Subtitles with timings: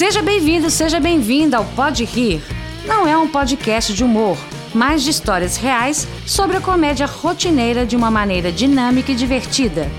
[0.00, 2.40] Seja bem-vindo, seja bem-vinda ao Pode Rir.
[2.86, 4.38] Não é um podcast de humor,
[4.72, 9.90] mas de histórias reais sobre a comédia rotineira de uma maneira dinâmica e divertida.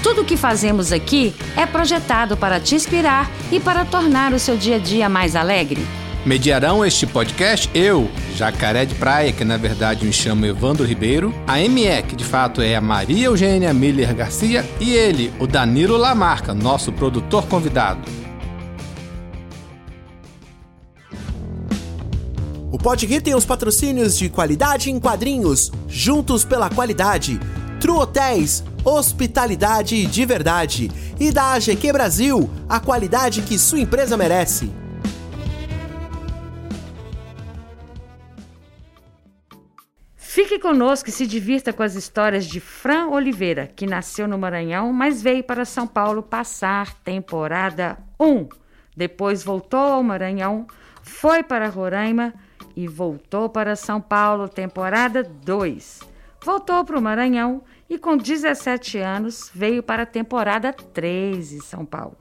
[0.00, 4.56] Tudo o que fazemos aqui é projetado para te inspirar e para tornar o seu
[4.56, 5.84] dia a dia mais alegre.
[6.24, 11.56] Mediarão este podcast eu, Jacaré de Praia, que na verdade me chamo Evandro Ribeiro, a
[11.56, 16.54] ME, que de fato é a Maria Eugênia Miller Garcia, e ele, o Danilo Lamarca,
[16.54, 18.27] nosso produtor convidado.
[22.84, 27.38] O Rir tem os patrocínios de qualidade em quadrinhos, juntos pela qualidade,
[27.80, 34.72] True Hotéis, hospitalidade de verdade, e da AGQ Brasil, a qualidade que sua empresa merece.
[40.16, 44.92] Fique conosco e se divirta com as histórias de Fran Oliveira, que nasceu no Maranhão,
[44.92, 48.48] mas veio para São Paulo passar temporada 1.
[48.96, 50.66] Depois voltou ao Maranhão,
[51.02, 52.32] foi para Roraima
[52.78, 55.98] e voltou para São Paulo, temporada 2.
[56.40, 61.84] Voltou para o Maranhão e, com 17 anos, veio para a temporada 3 em São
[61.84, 62.16] Paulo.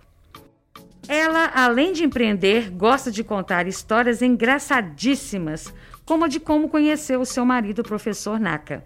[1.08, 5.72] Ela, além de empreender, gosta de contar histórias engraçadíssimas,
[6.04, 8.84] como a de como conheceu o seu marido, o professor Naka.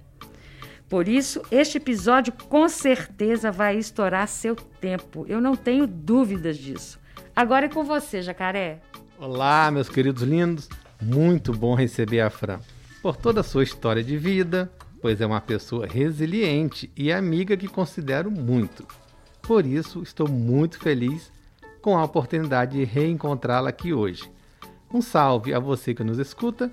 [0.90, 5.26] Por isso, este episódio com certeza vai estourar seu tempo.
[5.26, 7.00] Eu não tenho dúvidas disso.
[7.34, 8.82] Agora é com você, Jacaré.
[9.18, 10.68] Olá, meus queridos lindos.
[11.02, 12.60] Muito bom receber a Fran
[13.02, 14.72] por toda a sua história de vida,
[15.02, 18.86] pois é uma pessoa resiliente e amiga que considero muito.
[19.42, 21.32] Por isso, estou muito feliz
[21.82, 24.32] com a oportunidade de reencontrá-la aqui hoje.
[24.94, 26.72] Um salve a você que nos escuta.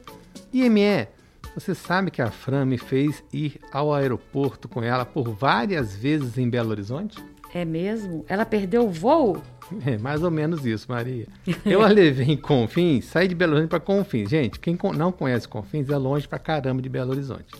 [0.52, 1.08] E ME,
[1.54, 6.36] você sabe que a Fran me fez ir ao aeroporto com ela por várias vezes
[6.36, 7.18] em Belo Horizonte?
[7.54, 8.26] É mesmo?
[8.28, 9.42] Ela perdeu o voo?
[9.86, 11.26] É mais ou menos isso, Maria.
[11.64, 14.28] Eu a levei em Confins, saí de Belo Horizonte para Confins.
[14.28, 17.54] Gente, quem não conhece Confins é longe pra caramba de Belo Horizonte.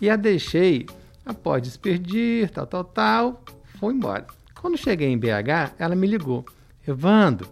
[0.00, 0.86] E a deixei
[1.24, 3.44] após despedir, tal, tal, tal,
[3.78, 4.26] foi embora.
[4.60, 6.44] Quando cheguei em BH, ela me ligou.
[6.86, 7.48] Evandro,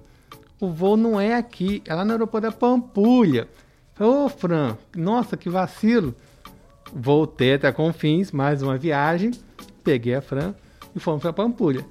[0.60, 3.48] o voo não é aqui, é lá no aeroporto da Pampulha.
[3.98, 6.14] Ô, oh, Fran, nossa, que vacilo.
[6.92, 9.32] Voltei até Confins, mais uma viagem,
[9.82, 10.54] peguei a Fran
[10.94, 11.84] e fomos para Pampulha.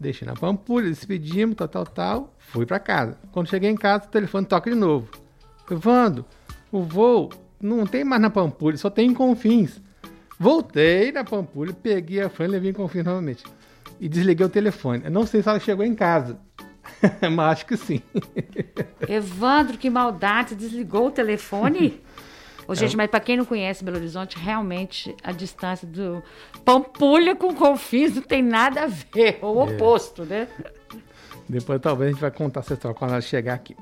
[0.00, 3.18] Deixei na Pampulha, despedimos, tal, tal, tal, fui para casa.
[3.32, 5.10] Quando cheguei em casa, o telefone toca de novo.
[5.70, 6.24] Evandro,
[6.72, 7.28] o voo
[7.60, 9.78] não tem mais na Pampulha, só tem em Confins.
[10.38, 13.44] Voltei na Pampulha, peguei a Fran e levei em Confins novamente.
[14.00, 15.02] E desliguei o telefone.
[15.04, 16.40] Eu não sei se ela chegou em casa.
[17.30, 18.00] Mas acho que sim.
[19.06, 22.00] Evandro, que maldade, desligou o telefone?
[22.70, 22.96] Ô, gente, é.
[22.98, 26.22] mas para quem não conhece Belo Horizonte, realmente a distância do
[26.64, 29.74] Pampulha com Confins não tem nada a ver, o é.
[29.74, 30.46] oposto, né?
[31.48, 33.76] Depois talvez a gente vai contar essa história quando ela chegar aqui.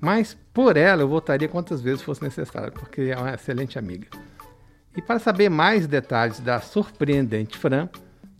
[0.00, 4.08] Mas por ela eu voltaria quantas vezes fosse necessário, porque é uma excelente amiga.
[4.96, 7.88] E para saber mais detalhes da surpreendente Fran,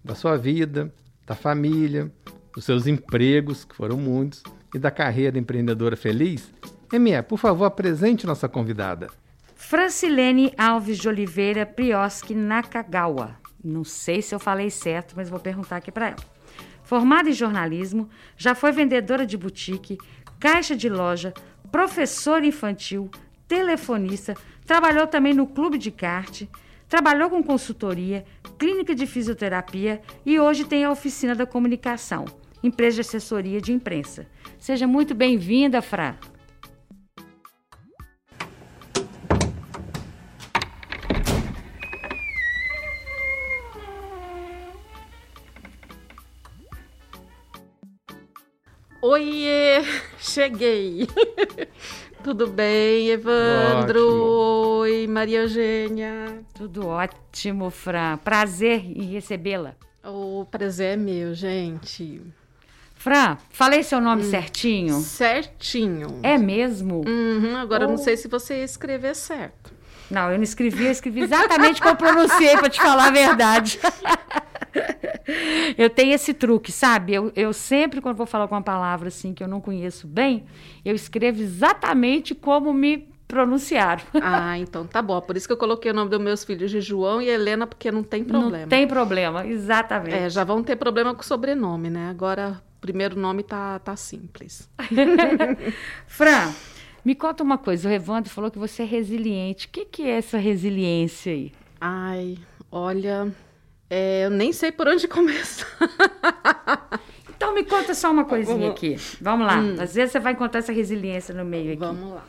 [0.05, 0.93] da sua vida,
[1.25, 2.11] da família,
[2.53, 4.43] dos seus empregos, que foram muitos,
[4.75, 6.53] e da carreira empreendedora feliz,
[6.93, 9.22] ME, por favor, apresente nossa convidada.
[9.73, 13.39] Francilene Alves de Oliveira Prioski Nakagawa.
[13.65, 16.25] Não sei se eu falei certo, mas vou perguntar aqui para ela.
[16.83, 18.07] Formada em jornalismo,
[18.37, 19.97] já foi vendedora de boutique,
[20.39, 21.33] caixa de loja,
[21.71, 23.11] professora infantil,
[23.49, 26.43] telefonista, trabalhou também no clube de kart,
[26.87, 28.27] trabalhou com consultoria,
[28.59, 32.27] clínica de fisioterapia e hoje tem a oficina da comunicação,
[32.63, 34.27] empresa de assessoria de imprensa.
[34.59, 36.19] Seja muito bem-vinda, Fra.
[49.13, 49.85] Oiê,
[50.19, 51.07] cheguei.
[52.25, 54.01] Tudo bem, Evandro?
[54.01, 54.81] Ótimo.
[54.81, 56.43] Oi, Maria Eugênia.
[56.55, 58.17] Tudo ótimo, Fran.
[58.17, 59.77] Prazer em recebê-la.
[60.03, 62.23] O prazer é meu, gente.
[62.95, 65.01] Fran, falei seu nome hum, certinho?
[65.01, 66.19] Certinho.
[66.23, 67.05] É mesmo?
[67.07, 67.89] Uhum, agora oh.
[67.89, 69.72] eu não sei se você ia escrever certo.
[70.11, 73.81] Não, eu não escrevi, eu escrevi exatamente como eu pronunciei, para te falar a verdade.
[75.79, 77.15] eu tenho esse truque, sabe?
[77.15, 80.45] Eu, eu sempre, quando vou falar alguma palavra assim que eu não conheço bem,
[80.85, 84.03] eu escrevo exatamente como me pronunciaram.
[84.21, 85.19] Ah, então tá bom.
[85.23, 87.91] Por isso que eu coloquei o nome dos meus filhos de João e Helena, porque
[87.91, 88.63] não tem problema.
[88.63, 90.15] Não tem problema, exatamente.
[90.15, 92.11] É, já vão ter problema com o sobrenome, né?
[92.11, 94.69] Agora, o primeiro nome tá, tá simples.
[96.07, 96.53] Fran,
[97.05, 97.89] me conta uma coisa.
[97.89, 99.67] O Evandro falou que você é resiliente.
[99.67, 101.53] O que, que é essa resiliência aí?
[101.81, 102.39] Ai,
[102.71, 103.33] olha,
[103.91, 105.67] é, eu nem sei por onde começar.
[107.29, 108.97] então me conta só uma coisinha aqui.
[109.21, 109.59] Vamos lá.
[109.59, 109.77] Hum.
[109.81, 111.81] Às vezes você vai encontrar essa resiliência no meio aqui.
[111.81, 112.25] Vamos lá.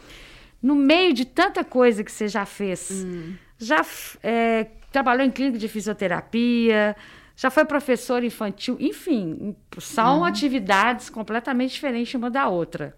[0.61, 3.33] No meio de tanta coisa que você já fez, hum.
[3.57, 3.85] já
[4.23, 6.95] é, trabalhou em clínica de fisioterapia,
[7.35, 10.25] já foi professor infantil, enfim, são uhum.
[10.25, 12.95] atividades completamente diferentes uma da outra,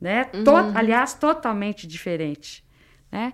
[0.00, 0.30] né?
[0.34, 0.44] Uhum.
[0.44, 2.62] To aliás, totalmente diferentes,
[3.10, 3.32] né?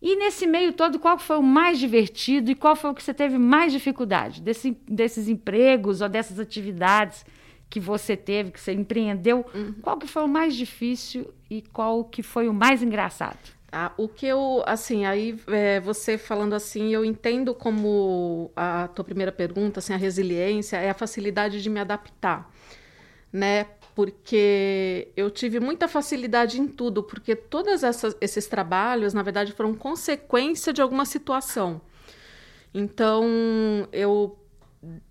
[0.00, 3.14] E nesse meio todo, qual foi o mais divertido e qual foi o que você
[3.14, 7.24] teve mais dificuldade desse, desses empregos ou dessas atividades
[7.70, 9.46] que você teve, que você empreendeu?
[9.54, 9.74] Uhum.
[9.80, 13.38] Qual que foi o mais difícil e qual que foi o mais engraçado?
[13.72, 19.04] Ah, o que eu, assim, aí é, você falando assim, eu entendo como a tua
[19.04, 22.48] primeira pergunta, assim, a resiliência é a facilidade de me adaptar,
[23.32, 23.66] né?
[23.94, 27.82] Porque eu tive muita facilidade em tudo, porque todos
[28.20, 31.80] esses trabalhos, na verdade, foram consequência de alguma situação.
[32.74, 33.24] Então,
[33.92, 34.36] eu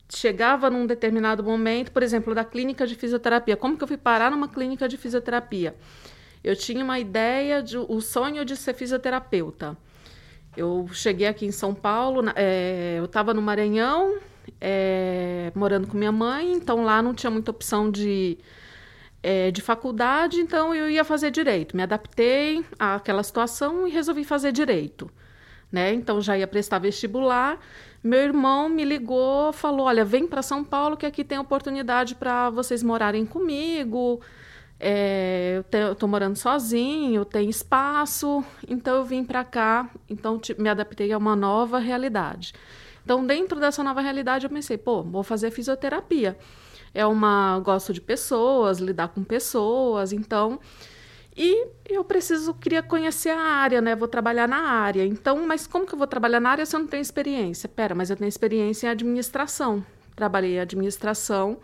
[0.10, 3.56] chegava num determinado momento, por exemplo, da clínica de fisioterapia.
[3.56, 5.76] Como que eu fui parar numa clínica de fisioterapia?
[6.44, 9.78] Eu tinha uma ideia de o sonho de ser fisioterapeuta.
[10.58, 14.20] Eu cheguei aqui em São Paulo, é, eu estava no Maranhão,
[14.60, 18.38] é, morando com minha mãe, então lá não tinha muita opção de
[19.24, 21.76] é, de faculdade, então eu ia fazer direito.
[21.78, 25.10] Me adaptei àquela situação e resolvi fazer direito.
[25.72, 25.94] Né?
[25.94, 27.58] Então já ia prestar vestibular.
[28.04, 32.50] Meu irmão me ligou, falou: Olha, vem para São Paulo que aqui tem oportunidade para
[32.50, 34.22] vocês morarem comigo.
[34.80, 41.14] É, eu, tô morando sozinho, tem espaço, então eu vim para cá, então me adaptei
[41.14, 42.54] a uma nova realidade.
[43.06, 46.38] Então, dentro dessa nova realidade, eu pensei, pô, vou fazer fisioterapia
[46.94, 50.60] é uma gosto de pessoas, lidar com pessoas, então
[51.36, 53.96] e eu preciso queria conhecer a área, né?
[53.96, 55.04] Vou trabalhar na área.
[55.04, 57.68] Então, mas como que eu vou trabalhar na área se eu não tenho experiência?
[57.68, 59.84] Pera, mas eu tenho experiência em administração.
[60.16, 61.58] Trabalhei em administração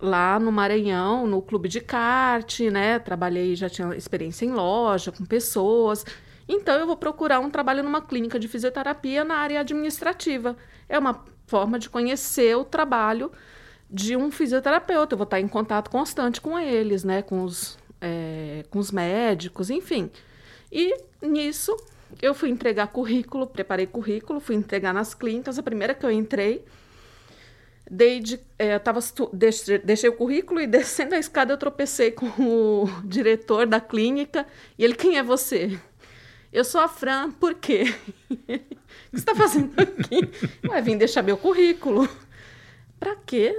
[0.00, 2.98] lá no Maranhão, no clube de kart, né?
[2.98, 6.04] Trabalhei, já tinha experiência em loja, com pessoas.
[6.48, 10.56] Então, eu vou procurar um trabalho numa clínica de fisioterapia na área administrativa.
[10.88, 13.30] É uma forma de conhecer o trabalho
[13.90, 15.14] de um fisioterapeuta.
[15.14, 17.22] Eu vou estar em contato constante com eles, né?
[17.22, 20.10] Com os, é, com os médicos, enfim.
[20.70, 21.74] E nisso
[22.20, 25.58] eu fui entregar currículo, preparei currículo, fui entregar nas clínicas.
[25.58, 26.64] A primeira que eu entrei,
[27.90, 29.00] dei de, é, eu tava,
[29.32, 34.46] deixei, deixei o currículo e descendo a escada eu tropecei com o diretor da clínica.
[34.78, 35.78] E ele, quem é você?
[36.50, 37.94] Eu sou a Fran, por quê?
[38.30, 38.60] o que
[39.12, 40.30] você está fazendo aqui?
[40.66, 42.08] Ué, vim deixar meu currículo.
[42.98, 43.54] Para quê?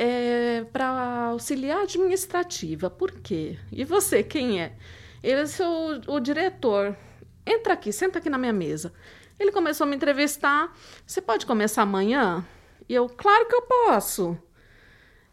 [0.00, 2.88] É, para auxiliar administrativa.
[2.88, 3.58] Por quê?
[3.72, 4.76] E você, quem é?
[5.20, 6.96] Ele é o, o diretor.
[7.44, 8.92] Entra aqui, senta aqui na minha mesa.
[9.40, 10.72] Ele começou a me entrevistar.
[11.04, 12.46] Você pode começar amanhã?
[12.88, 14.38] E eu, claro que eu posso.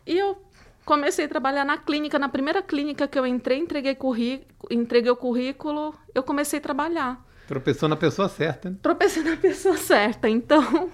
[0.03, 0.35] E eu
[0.83, 2.17] comecei a trabalhar na clínica.
[2.17, 3.95] Na primeira clínica que eu entrei, entreguei,
[4.71, 7.23] entreguei o currículo, eu comecei a trabalhar.
[7.47, 8.71] Tropeçou na pessoa certa.
[8.71, 8.77] Né?
[8.81, 10.27] Tropecei na pessoa certa.
[10.27, 10.89] Então,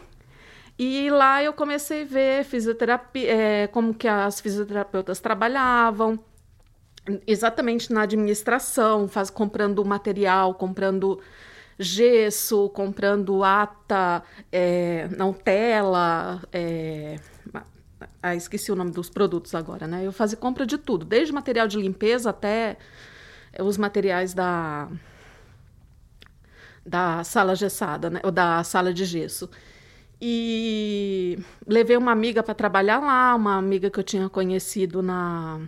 [0.84, 6.18] e lá eu comecei a ver fisioterapia, é, como que as fisioterapeutas trabalhavam,
[7.28, 11.22] exatamente na administração, faz, comprando material, comprando
[11.78, 17.20] gesso, comprando ata, é, não tela, é,
[18.24, 20.04] ah, esqueci o nome dos produtos agora, né?
[20.04, 22.78] Eu fazia compra de tudo, desde material de limpeza até
[23.60, 24.90] os materiais da
[26.84, 28.20] da sala gessada, né?
[28.24, 29.48] Ou da sala de gesso.
[30.24, 35.60] E levei uma amiga para trabalhar lá, uma amiga que eu tinha conhecido na.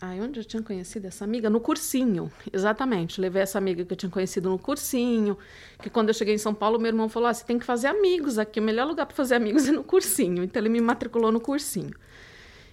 [0.00, 1.48] Ai, onde eu tinha conhecido essa amiga?
[1.48, 3.20] No cursinho, exatamente.
[3.20, 5.38] Levei essa amiga que eu tinha conhecido no cursinho.
[5.80, 7.86] Que quando eu cheguei em São Paulo, meu irmão falou: ah, você tem que fazer
[7.86, 8.58] amigos aqui.
[8.58, 10.42] O melhor lugar para fazer amigos é no cursinho.
[10.42, 11.94] Então ele me matriculou no cursinho.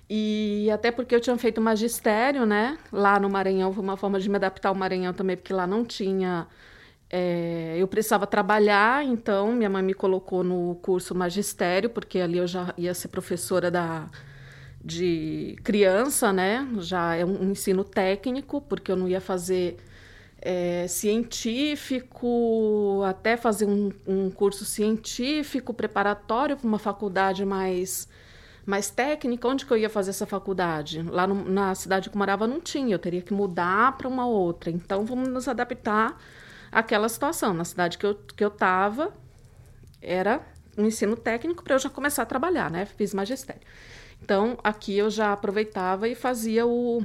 [0.10, 2.80] E até porque eu tinha feito magistério, né?
[2.92, 5.84] Lá no Maranhão, foi uma forma de me adaptar ao Maranhão também, porque lá não
[5.86, 6.48] tinha
[7.10, 12.48] é, eu precisava trabalhar, então minha mãe me colocou no curso magistério, porque ali eu
[12.48, 14.10] já ia ser professora da,
[14.84, 16.68] de criança, né?
[16.80, 19.78] Já é um ensino técnico, porque eu não ia fazer
[20.42, 28.10] é, científico, até fazer um, um curso científico preparatório para uma faculdade mais,
[28.66, 29.48] mais técnica.
[29.48, 31.02] Onde que eu ia fazer essa faculdade?
[31.04, 34.28] Lá no, na cidade que eu morava não tinha, eu teria que mudar para uma
[34.28, 34.70] outra.
[34.70, 36.18] Então vamos nos adaptar
[36.72, 37.54] aquela situação.
[37.54, 39.14] Na cidade que eu que eu estava,
[40.02, 40.42] era
[40.78, 42.86] um ensino técnico para eu já começar a trabalhar, né?
[42.86, 43.62] Fiz magistério.
[44.22, 47.04] Então, aqui eu já aproveitava e fazia o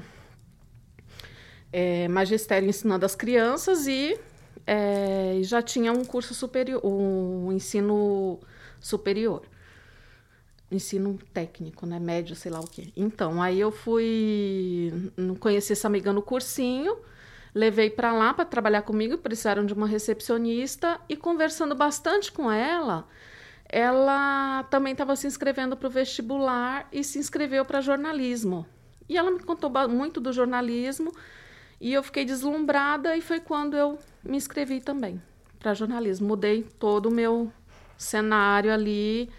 [1.72, 4.18] é, magistério ensinando as crianças e
[4.66, 8.40] é, já tinha um curso superior, um ensino
[8.80, 9.42] superior.
[10.70, 11.98] ensino técnico, né?
[12.00, 12.92] Médio, sei lá o quê.
[12.96, 15.12] Então, aí eu fui.
[15.40, 16.96] Conheci essa amiga no cursinho,
[17.54, 23.06] levei para lá para trabalhar comigo, precisaram de uma recepcionista, e conversando bastante com ela,
[23.68, 28.66] ela também estava se inscrevendo para o vestibular e se inscreveu para jornalismo.
[29.08, 31.12] E ela me contou muito do jornalismo
[31.80, 35.20] e eu fiquei deslumbrada e foi quando eu me inscrevi também
[35.58, 36.28] para jornalismo.
[36.28, 37.52] Mudei todo o meu
[37.96, 39.30] cenário ali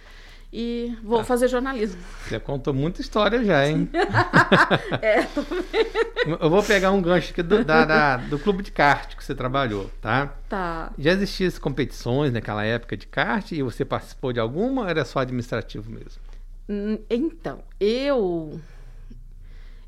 [0.55, 1.23] e vou tá.
[1.23, 1.99] fazer jornalismo.
[2.27, 3.89] Você contou muita história já, hein?
[5.01, 5.41] é, tô
[6.39, 9.33] Eu vou pegar um gancho aqui do, da, da, do clube de kart que você
[9.33, 10.31] trabalhou, tá?
[10.47, 10.93] Tá.
[10.99, 15.19] Já existiam competições naquela época de kart e você participou de alguma ou era só
[15.19, 16.21] administrativo mesmo?
[16.69, 18.61] Hum, então, eu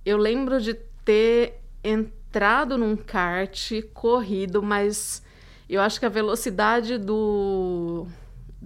[0.04, 0.74] eu lembro de
[1.06, 5.22] ter entrado num kart corrido, mas
[5.70, 8.08] eu acho que a velocidade do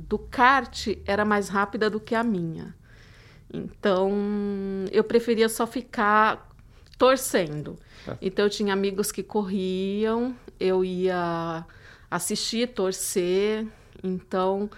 [0.08, 2.76] do kart era mais rápida do que a minha.
[3.52, 4.12] Então,
[4.92, 6.50] eu preferia só ficar
[6.98, 7.78] torcendo.
[8.08, 8.18] É.
[8.22, 11.66] Então, eu tinha amigos que corriam, eu ia
[12.10, 13.66] assistir, torcer.
[14.04, 14.70] Então,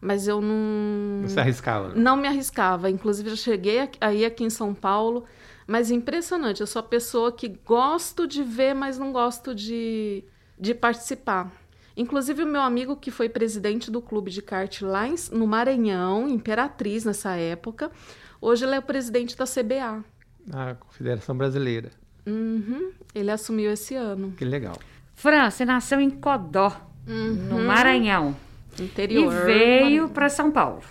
[0.00, 1.22] mas eu não.
[1.22, 1.94] Não se arriscava?
[1.94, 2.90] Não me arriscava.
[2.90, 5.24] Inclusive, eu cheguei aí aqui em São Paulo,
[5.66, 6.60] mas impressionante.
[6.60, 10.24] Eu sou a pessoa que gosto de ver, mas não gosto de,
[10.58, 11.50] de participar.
[11.96, 16.28] Inclusive, o meu amigo que foi presidente do clube de kart lá em, no Maranhão,
[16.28, 17.90] Imperatriz nessa época,
[18.40, 20.04] hoje ele é o presidente da CBA.
[20.52, 21.90] A Confederação Brasileira.
[22.26, 24.32] Uhum, ele assumiu esse ano.
[24.32, 24.78] Que legal.
[25.14, 26.76] Fran, você nasceu em Codó,
[27.08, 27.34] uhum.
[27.34, 28.36] no Maranhão.
[28.78, 29.32] Interior.
[29.32, 30.82] E veio para São Paulo,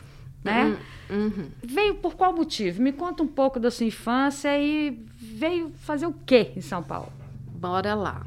[0.43, 0.75] né?
[1.07, 1.17] Uhum.
[1.17, 1.49] uhum.
[1.61, 2.81] Veio por qual motivo?
[2.81, 7.13] Me conta um pouco da sua infância e veio fazer o quê em São Paulo?
[7.47, 8.25] Bora lá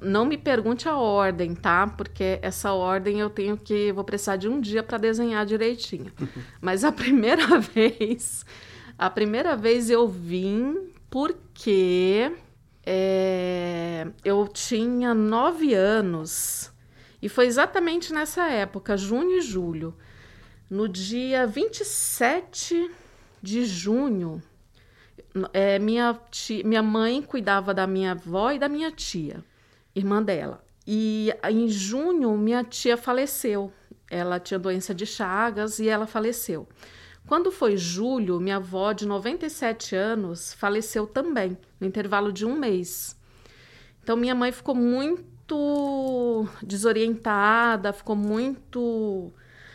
[0.00, 1.86] não me pergunte a ordem, tá?
[1.86, 6.12] Porque essa ordem eu tenho que vou precisar de um dia para desenhar direitinho.
[6.60, 8.44] Mas a primeira vez,
[8.98, 12.30] a primeira vez eu vim porque
[12.84, 16.72] é, eu tinha nove anos
[17.22, 19.96] e foi exatamente nessa época, junho e julho.
[20.68, 22.90] No dia 27
[23.40, 24.42] de junho,
[25.52, 29.42] é, minha, tia, minha mãe cuidava da minha avó e da minha tia
[29.96, 30.62] irmã dela.
[30.86, 33.72] E em junho, minha tia faleceu.
[34.08, 36.68] Ela tinha doença de Chagas e ela faleceu.
[37.26, 43.20] Quando foi julho, minha avó, de 97 anos, faleceu também, no intervalo de um mês.
[44.00, 49.32] Então, minha mãe ficou muito desorientada, ficou muito,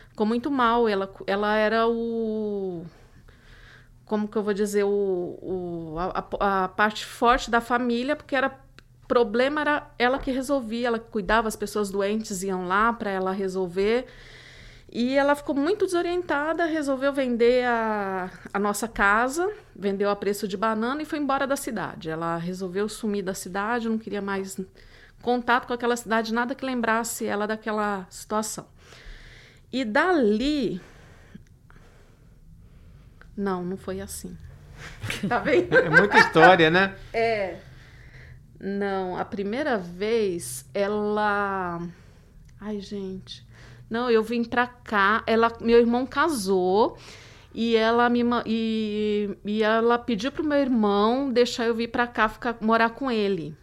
[0.08, 0.88] ficou muito mal.
[0.88, 2.86] Ela, ela era o.
[4.06, 4.84] Como que eu vou dizer?
[4.84, 8.48] O, o a, a parte forte da família, porque era
[9.12, 13.30] problema era ela que resolvia, ela que cuidava, as pessoas doentes iam lá para ela
[13.30, 14.06] resolver.
[14.90, 20.56] E ela ficou muito desorientada, resolveu vender a, a nossa casa, vendeu a preço de
[20.56, 22.08] banana e foi embora da cidade.
[22.08, 24.58] Ela resolveu sumir da cidade, não queria mais
[25.20, 28.66] contato com aquela cidade, nada que lembrasse ela daquela situação.
[29.70, 30.80] E dali.
[33.36, 34.34] Não, não foi assim.
[35.28, 35.76] Tá vendo?
[35.76, 36.96] É muita história, né?
[37.12, 37.71] É.
[38.62, 41.82] Não, a primeira vez ela.
[42.60, 43.44] Ai, gente.
[43.90, 45.24] Não, eu vim pra cá.
[45.26, 46.96] Ela, meu irmão casou
[47.52, 52.28] e ela me e, e ela pediu pro meu irmão deixar eu vir para cá
[52.28, 53.56] ficar morar com ele.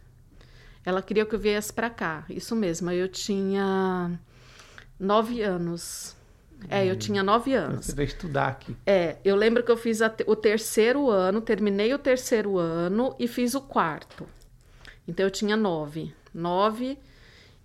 [0.84, 2.26] Ela queria que eu viesse para cá.
[2.30, 2.92] Isso mesmo.
[2.92, 4.20] Eu tinha
[5.00, 6.14] nove anos.
[6.70, 6.98] É, eu hum.
[6.98, 7.86] tinha nove anos.
[7.86, 8.76] Você vai estudar aqui.
[8.86, 13.56] É, eu lembro que eu fiz o terceiro ano, terminei o terceiro ano e fiz
[13.56, 14.28] o quarto.
[15.10, 16.14] Então eu tinha nove.
[16.34, 16.98] Nove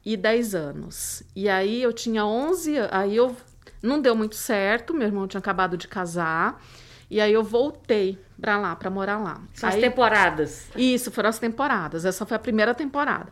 [0.05, 1.23] e dez anos.
[1.37, 2.75] E aí eu tinha onze.
[2.91, 3.37] Aí eu.
[3.83, 6.63] Não deu muito certo, meu irmão tinha acabado de casar.
[7.11, 9.43] E aí eu voltei para lá, para morar lá.
[9.53, 10.69] São aí, as temporadas.
[10.75, 12.05] Isso, foram as temporadas.
[12.05, 13.31] Essa foi a primeira temporada.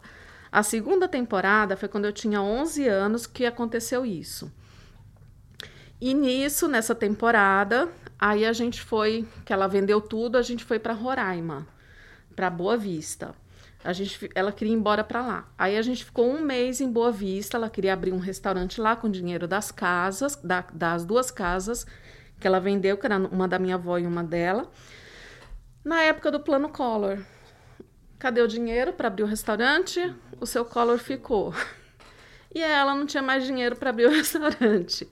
[0.51, 4.53] A segunda temporada foi quando eu tinha 11 anos que aconteceu isso.
[5.99, 7.89] E nisso, nessa temporada,
[8.19, 11.67] aí a gente foi, que ela vendeu tudo, a gente foi para Roraima,
[12.37, 13.35] para Boa Vista.
[13.85, 15.53] A gente, ela queria ir embora para lá.
[15.59, 17.57] Aí a gente ficou um mês em Boa Vista.
[17.57, 21.85] Ela queria abrir um restaurante lá com dinheiro das casas, da, das duas casas
[22.39, 24.71] que ela vendeu, que era uma da minha avó e uma dela.
[25.85, 27.19] Na época do plano Collor.
[28.19, 30.15] Cadê o dinheiro para abrir o restaurante?
[30.41, 31.53] O seu Collor ficou.
[32.55, 35.09] E ela não tinha mais dinheiro para abrir o restaurante.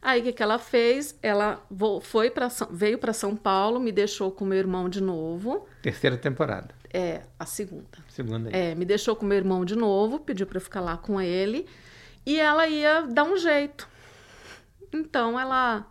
[0.00, 1.18] Aí o que, que ela fez?
[1.20, 1.60] Ela
[2.02, 5.66] foi para veio para São Paulo, me deixou com meu irmão de novo.
[5.82, 6.72] Terceira temporada.
[6.96, 7.98] É, a segunda.
[8.08, 8.54] Segunda aí.
[8.54, 11.66] É, me deixou com meu irmão de novo, pediu para eu ficar lá com ele.
[12.24, 13.88] E ela ia dar um jeito.
[14.92, 15.90] Então ela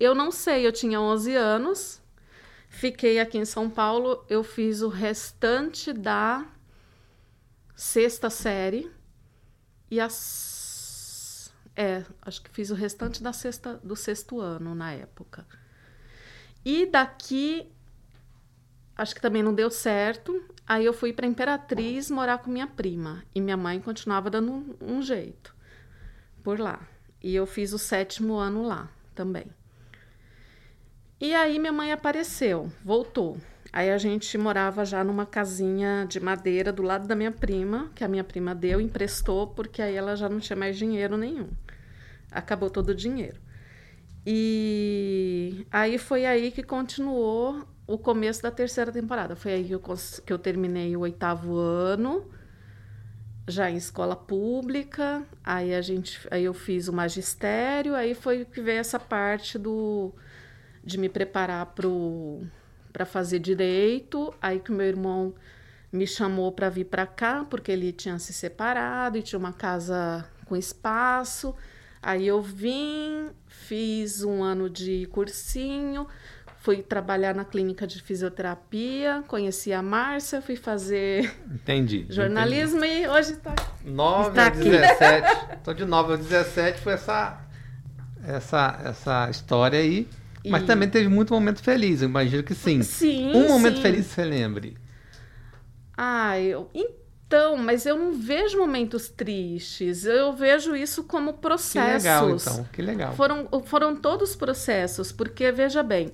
[0.00, 2.00] Eu não sei, eu tinha 11 anos,
[2.70, 6.46] fiquei aqui em São Paulo, eu fiz o restante da
[7.76, 8.90] sexta série
[9.90, 15.46] e as é, acho que fiz o restante da sexta do sexto ano na época.
[16.64, 17.70] E daqui
[18.98, 20.44] acho que também não deu certo.
[20.66, 24.74] Aí eu fui para Imperatriz morar com minha prima e minha mãe continuava dando um,
[24.82, 25.54] um jeito
[26.42, 26.80] por lá.
[27.22, 29.46] E eu fiz o sétimo ano lá também.
[31.20, 33.38] E aí minha mãe apareceu, voltou.
[33.72, 38.02] Aí a gente morava já numa casinha de madeira do lado da minha prima, que
[38.02, 41.50] a minha prima deu, emprestou, porque aí ela já não tinha mais dinheiro nenhum.
[42.30, 43.40] Acabou todo o dinheiro.
[44.26, 49.34] E aí foi aí que continuou o começo da terceira temporada.
[49.34, 49.82] Foi aí que eu,
[50.26, 52.30] que eu terminei o oitavo ano,
[53.48, 55.26] já em escola pública.
[55.42, 57.94] Aí a gente, aí eu fiz o magistério.
[57.94, 60.12] Aí foi que veio essa parte do
[60.84, 61.74] de me preparar
[62.92, 64.34] para fazer direito.
[64.40, 65.34] Aí que meu irmão
[65.90, 70.28] me chamou para vir para cá porque ele tinha se separado e tinha uma casa
[70.44, 71.54] com espaço.
[72.02, 76.06] Aí eu vim, fiz um ano de cursinho,
[76.68, 83.04] fui trabalhar na clínica de fisioterapia, conheci a Márcia, fui fazer entendi, jornalismo entendi.
[83.04, 83.54] e hoje está
[83.86, 85.54] 9 está a 17.
[85.56, 87.40] Estou de 9 a 17, foi essa,
[88.22, 90.06] essa, essa história aí.
[90.44, 90.50] E...
[90.50, 92.82] Mas também teve muito momento feliz, eu imagino que sim.
[92.82, 93.34] Sim.
[93.34, 93.82] Um momento sim.
[93.82, 94.76] feliz você lembre.
[95.96, 96.68] Ah, eu.
[96.74, 100.04] Então, mas eu não vejo momentos tristes.
[100.04, 102.02] Eu vejo isso como processos.
[102.02, 102.68] Que legal, então.
[102.72, 103.14] Que legal.
[103.14, 106.12] Foram, foram todos processos, porque veja bem,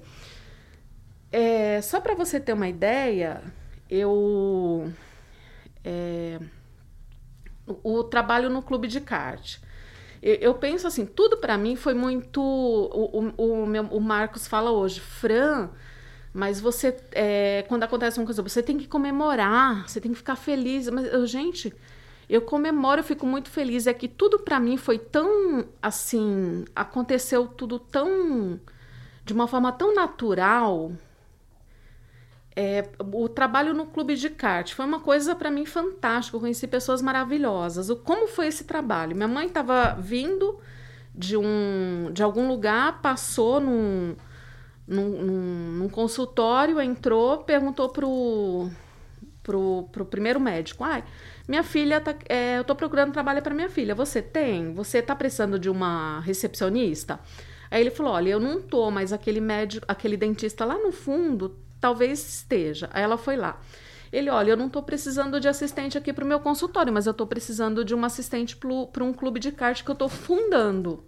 [1.35, 3.43] é, só para você ter uma ideia,
[3.91, 4.93] eu
[5.85, 6.39] é,
[7.67, 9.59] o, trabalho no clube de kart.
[10.23, 12.41] Eu, eu penso assim, tudo para mim foi muito.
[12.41, 15.71] O, o, o, meu, o Marcos fala hoje, Fran
[16.35, 20.35] mas você, é, quando acontece uma coisa, você tem que comemorar, você tem que ficar
[20.35, 20.91] feliz.
[20.91, 21.73] Mas, eu, gente,
[22.29, 23.87] eu comemoro, eu fico muito feliz.
[23.87, 28.59] É que tudo para mim foi tão, assim, aconteceu tudo tão,
[29.25, 30.91] de uma forma tão natural.
[32.57, 36.37] É, o trabalho no clube de kart foi uma coisa para mim fantástica.
[36.37, 37.91] Eu conheci pessoas maravilhosas.
[37.91, 39.17] O, como foi esse trabalho?
[39.17, 40.59] Minha mãe estava vindo
[41.15, 44.17] de um, de algum lugar, passou num
[44.87, 48.71] num, num, num consultório, entrou, perguntou pro,
[49.43, 51.03] pro, pro primeiro médico, ai,
[51.49, 53.95] minha filha tá, é, eu tô procurando trabalho para minha filha.
[53.95, 54.73] Você tem?
[54.75, 57.21] Você tá precisando de uma recepcionista?
[57.71, 61.57] Aí ele falou: olha, eu não tô, mas aquele médico, aquele dentista lá no fundo,
[61.85, 62.89] talvez esteja.
[62.95, 63.61] Aí ela foi lá.
[64.11, 67.27] Ele, olha, eu não tô precisando de assistente aqui pro meu consultório, mas eu tô
[67.27, 71.05] precisando de uma assistente para um clube de kart que eu tô fundando.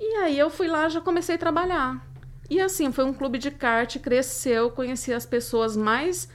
[0.00, 2.02] E aí eu fui lá, já comecei a trabalhar.
[2.48, 6.26] E assim, foi um clube de kart, cresceu, conheci as pessoas mais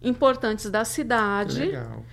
[0.00, 1.64] importantes da cidade.
[1.64, 2.04] Legal.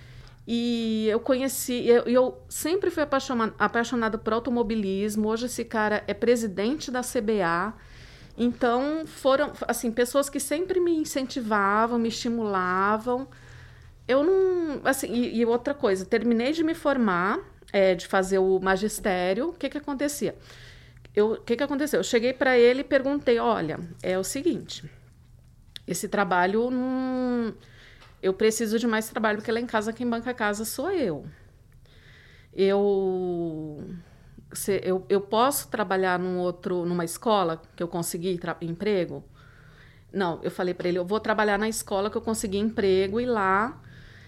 [0.48, 5.28] E eu conheci, eu, eu sempre fui apaixonada, apaixonada por automobilismo.
[5.30, 7.76] Hoje esse cara é presidente da CBA.
[8.44, 13.28] Então foram assim pessoas que sempre me incentivavam, me estimulavam.
[14.08, 17.40] Eu não, assim, e, e outra coisa, terminei de me formar,
[17.72, 19.50] é, de fazer o magistério.
[19.50, 20.36] O que que acontecia?
[21.16, 22.00] o que, que aconteceu?
[22.00, 24.90] Eu cheguei para ele e perguntei: olha, é o seguinte,
[25.88, 27.54] esse trabalho não.
[28.24, 31.28] Eu preciso de mais trabalho, porque lá em casa quem banca a casa sou eu.
[32.56, 33.84] Eu,
[34.54, 39.24] se, eu, eu posso trabalhar num outro, numa escola que eu consegui emprego?
[40.12, 43.26] Não, eu falei para ele, eu vou trabalhar na escola que eu consegui emprego e
[43.26, 43.82] lá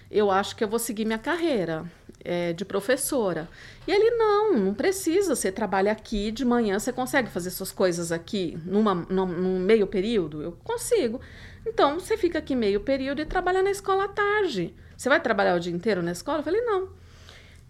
[0.10, 1.86] eu acho que eu vou seguir minha carreira
[2.24, 3.50] é, de professora.
[3.88, 8.12] E ele, não, não precisa, você trabalha aqui, de manhã você consegue fazer suas coisas
[8.12, 10.42] aqui numa, num, num meio período?
[10.42, 11.20] Eu consigo.
[11.66, 14.74] Então, você fica aqui meio período e trabalha na escola à tarde.
[14.96, 16.40] Você vai trabalhar o dia inteiro na escola?
[16.40, 16.90] Eu falei, não.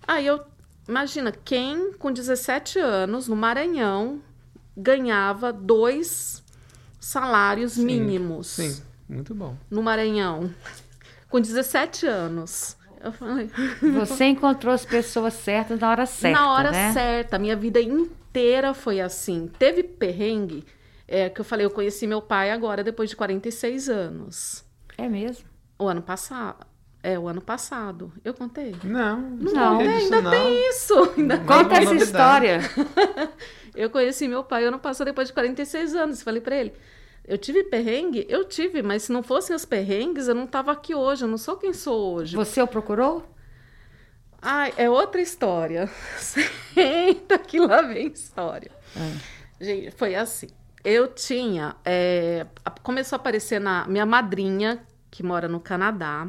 [0.08, 0.42] Aí eu,
[0.88, 4.22] imagina, quem com 17 anos, no Maranhão,
[4.76, 6.44] ganhava dois
[7.00, 8.48] salários sim, mínimos.
[8.48, 9.58] Sim, muito bom.
[9.70, 10.54] No Maranhão,
[11.30, 12.78] com 17 anos.
[13.02, 13.50] Eu falei.
[14.00, 16.40] Você encontrou as pessoas certas na hora certa.
[16.40, 16.94] Na hora né?
[16.94, 17.38] certa.
[17.38, 19.52] Minha vida inteira foi assim.
[19.60, 20.66] Teve perrengue,
[21.08, 24.64] é, que eu falei, eu conheci meu pai agora, depois de 46 anos.
[24.98, 25.46] É mesmo?
[25.78, 26.66] O ano passado.
[27.04, 28.14] É, o ano passado.
[28.24, 28.74] Eu contei?
[28.82, 30.32] Não, não, não contei, ainda não.
[30.32, 31.14] tem isso.
[31.18, 32.62] Ainda Conta essa história.
[33.76, 36.22] eu conheci meu pai ano passado, depois de 46 anos.
[36.22, 36.74] Falei para ele.
[37.26, 38.26] Eu tive perrengue?
[38.30, 41.26] Eu tive, mas se não fossem os perrengues, eu não estava aqui hoje.
[41.26, 42.38] Eu não sou quem sou hoje.
[42.38, 43.30] Você o procurou?
[44.42, 45.90] Ai, é outra história.
[46.18, 48.72] Senta que lá vem história.
[48.96, 49.18] Ah.
[49.60, 50.48] Gente, foi assim.
[50.86, 51.76] Eu tinha.
[51.84, 52.46] é,
[52.82, 53.86] começou a aparecer na.
[53.88, 56.28] Minha madrinha, que mora no Canadá,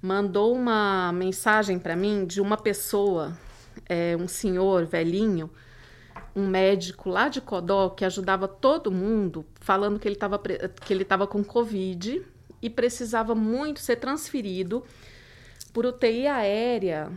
[0.00, 3.36] mandou uma mensagem para mim de uma pessoa,
[3.88, 5.50] é, um senhor velhinho,
[6.34, 11.02] um médico lá de Codó, que ajudava todo mundo, falando que ele estava que ele
[11.02, 12.22] estava com Covid
[12.60, 14.84] e precisava muito ser transferido
[15.72, 17.10] por UTI aérea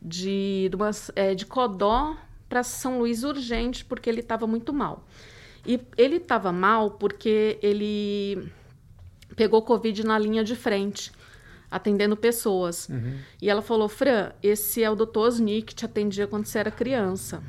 [0.00, 2.16] de, de, umas- é, de Codó
[2.48, 5.04] para São Luís urgente, porque ele estava muito mal.
[5.66, 8.50] E ele estava mal porque ele
[9.36, 11.12] pegou Covid na linha de frente,
[11.72, 12.88] atendendo pessoas.
[13.40, 16.70] E ela falou: Fran, esse é o doutor Osni que te atendia quando você era
[16.70, 17.42] criança.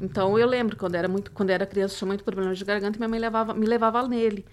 [0.00, 2.98] Então eu lembro quando era muito, quando era criança tinha muito problema de garganta e
[2.98, 4.44] minha mãe levava, me levava nele.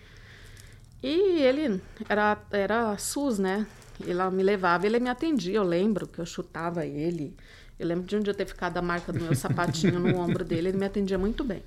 [1.04, 3.66] E ele era era SUS, né?
[4.08, 5.56] Ela me levava, ele me atendia.
[5.56, 7.36] Eu lembro que eu chutava ele.
[7.78, 10.70] Eu lembro de um dia ter ficado a marca do meu sapatinho no ombro dele.
[10.70, 11.64] Ele me atendia muito bem.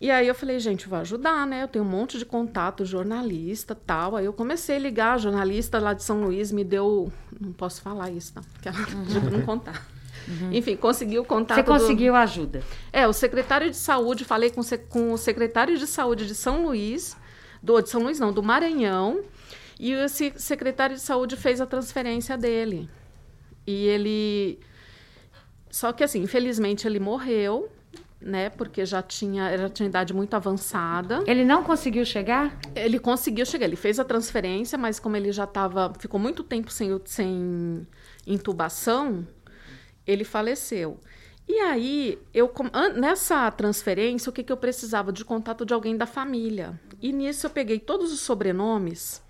[0.00, 1.64] E aí eu falei, gente, eu vou ajudar, né?
[1.64, 4.14] Eu tenho um monte de contato, jornalista, tal.
[4.14, 7.82] Aí eu comecei a ligar, a jornalista lá de São Luís me deu, não posso
[7.82, 8.40] falar isso, tá?
[8.52, 9.86] Porque ela pra não contar.
[10.52, 11.56] Enfim, conseguiu contato.
[11.56, 12.62] Você do- conseguiu ajuda.
[12.92, 17.16] é, o secretário de saúde, falei com, com o secretário de saúde de São Luís,
[17.62, 19.22] do de São Luís não, do Maranhão,
[19.80, 22.88] e esse secretário de saúde fez a transferência dele.
[23.66, 24.58] E ele
[25.70, 27.68] só que assim, infelizmente ele morreu,
[28.20, 31.22] né, porque já tinha, já tinha idade muito avançada.
[31.26, 32.58] Ele não conseguiu chegar?
[32.74, 36.70] Ele conseguiu chegar, ele fez a transferência, mas como ele já estava, ficou muito tempo
[36.70, 37.86] sem, sem
[38.26, 39.26] intubação,
[40.06, 40.98] ele faleceu.
[41.46, 42.52] E aí, eu
[42.96, 45.10] nessa transferência, o que, que eu precisava?
[45.10, 46.78] De contato de alguém da família.
[47.00, 49.22] E nisso eu peguei todos os sobrenomes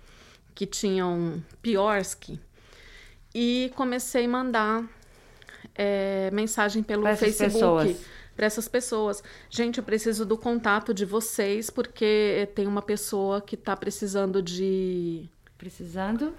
[0.53, 2.41] que tinham Piorski
[3.33, 4.83] e comecei a mandar
[5.73, 8.18] é, mensagem pelo essas Facebook pessoas.
[8.39, 9.21] Para essas pessoas.
[9.49, 15.29] Gente, eu preciso do contato de vocês porque tem uma pessoa que está precisando de
[15.57, 16.33] Precisando?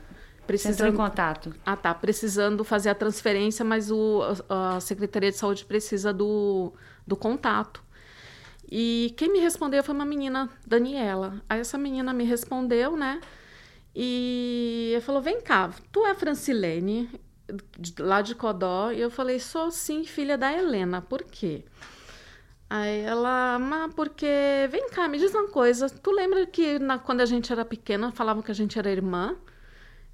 [0.49, 1.55] Você entrou em precisando contato.
[1.65, 1.95] ah, tá.
[1.95, 6.73] Precisando fazer a transferência, mas o, a, a Secretaria de Saúde precisa do,
[7.07, 7.85] do contato.
[8.73, 11.43] E quem me respondeu foi uma menina, Daniela.
[11.47, 13.21] Aí essa menina me respondeu, né?
[13.95, 17.11] E falou: vem cá, tu é a Francilene,
[17.99, 18.91] lá de Codó?
[18.93, 21.01] E eu falei: sou sim, filha da Helena.
[21.03, 21.65] Por quê?
[22.69, 24.27] Aí ela, mas porque,
[24.71, 25.89] vem cá, me diz uma coisa.
[25.91, 29.37] Tu lembra que na- quando a gente era pequena falavam que a gente era irmã?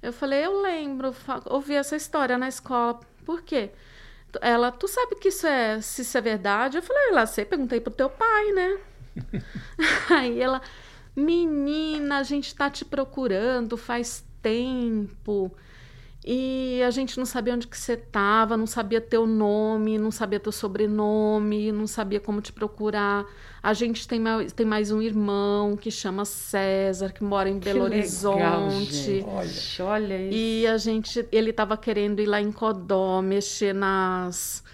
[0.01, 1.13] Eu falei, eu lembro,
[1.45, 2.99] ouvi essa história na escola.
[3.25, 3.71] Por quê?
[4.41, 6.77] Ela, tu sabe que isso é, se isso é verdade?
[6.77, 8.79] Eu falei, lá sei, perguntei pro teu pai, né?
[10.09, 10.61] Aí ela,
[11.15, 15.51] menina, a gente tá te procurando faz tempo.
[16.29, 20.37] E a gente não sabia onde que você tava, não sabia teu nome, não sabia
[20.41, 23.25] teu sobrenome, não sabia como te procurar.
[23.63, 27.85] A gente tem mais, tem mais um irmão que chama César, que mora em Belo
[27.85, 28.93] Que legal, Horizonte.
[28.93, 29.81] gente.
[29.81, 30.37] Olha isso.
[30.37, 34.65] E a gente, ele estava querendo ir lá em Codó, mexer nas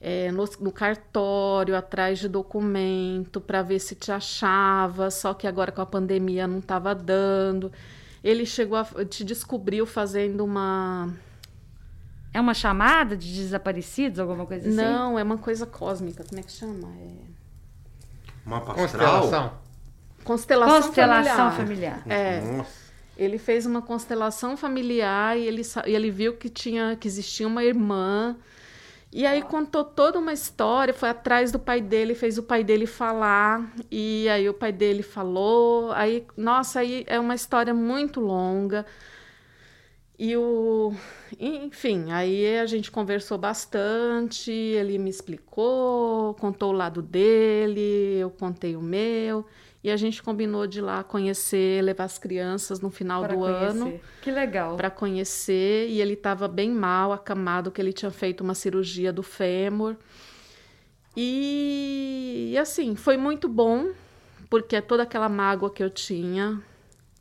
[0.00, 5.10] é, no, no cartório, atrás de documento, para ver se te achava.
[5.10, 7.72] Só que agora com a pandemia não estava dando.
[8.26, 11.14] Ele chegou a te descobriu fazendo uma
[12.34, 14.76] É uma chamada de desaparecidos, alguma coisa assim?
[14.76, 16.24] não, é uma coisa cósmica.
[16.24, 16.88] Como é que chama?
[16.98, 17.12] É...
[18.44, 19.20] Mapa astral?
[19.22, 19.52] Constelação.
[20.24, 22.02] Constelação, Constelação familiar.
[22.02, 22.18] familiar.
[22.18, 22.40] É.
[22.40, 22.86] Nossa.
[23.16, 27.62] Ele fez uma constelação familiar e ele, e ele viu que tinha que existia uma
[27.62, 28.36] irmã.
[29.16, 32.86] E aí contou toda uma história, foi atrás do pai dele, fez o pai dele
[32.86, 35.90] falar, e aí o pai dele falou.
[35.92, 38.84] Aí, nossa, aí é uma história muito longa.
[40.18, 40.92] E o.
[41.40, 48.76] Enfim, aí a gente conversou bastante, ele me explicou, contou o lado dele, eu contei
[48.76, 49.46] o meu.
[49.86, 53.44] E a gente combinou de ir lá conhecer, levar as crianças no final Para do
[53.44, 54.04] ano conhecer.
[54.20, 54.76] Que legal.
[54.76, 55.88] para conhecer.
[55.88, 59.94] E ele estava bem mal, acamado, que ele tinha feito uma cirurgia do fêmur.
[61.16, 63.92] E, e assim, foi muito bom,
[64.50, 66.60] porque toda aquela mágoa que eu tinha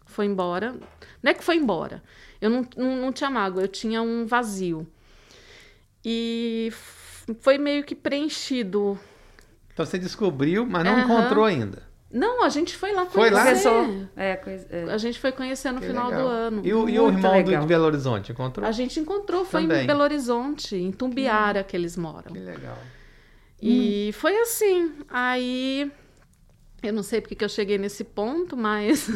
[0.08, 0.76] foi embora.
[1.22, 2.02] Não é que foi embora.
[2.42, 4.88] Eu não, não, não tinha mágoa, eu tinha um vazio.
[6.04, 6.74] E
[7.42, 8.98] foi meio que preenchido.
[9.72, 11.04] Então você descobriu, mas não Aham.
[11.04, 11.94] encontrou ainda.
[12.16, 13.44] Não, a gente foi lá Foi lá?
[13.44, 13.70] conhecer.
[13.70, 14.08] Começou.
[14.16, 14.84] É, coisa, é.
[14.86, 16.24] A gente foi conhecer no Que final legal.
[16.24, 16.62] do ano.
[16.64, 18.66] E o, e o irmão do, de Belo Horizonte encontrou?
[18.66, 19.84] A gente encontrou, foi Também.
[19.84, 22.32] em Belo Horizonte, em Tumbiara que eles moram.
[22.32, 22.78] Que legal.
[23.62, 24.94] E foi assim.
[25.10, 25.92] Aí
[26.84, 29.10] Eu não sei porque que eu cheguei nesse ponto, mas.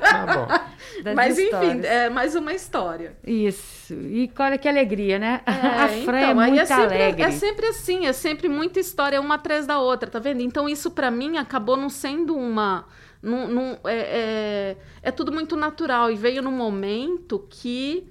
[0.00, 0.64] Tá bom.
[1.14, 3.16] Mas enfim, é mais uma história.
[3.26, 3.94] Isso.
[3.94, 5.40] E olha que alegria, né?
[5.46, 5.50] É,
[5.82, 7.22] a Fran é então, aí muito sempre, alegre.
[7.22, 10.40] É sempre assim, é sempre muita história uma atrás da outra, tá vendo?
[10.40, 12.86] Então isso pra mim acabou não sendo uma.
[13.22, 18.06] Não, não- é, é, é tudo muito natural e veio num momento que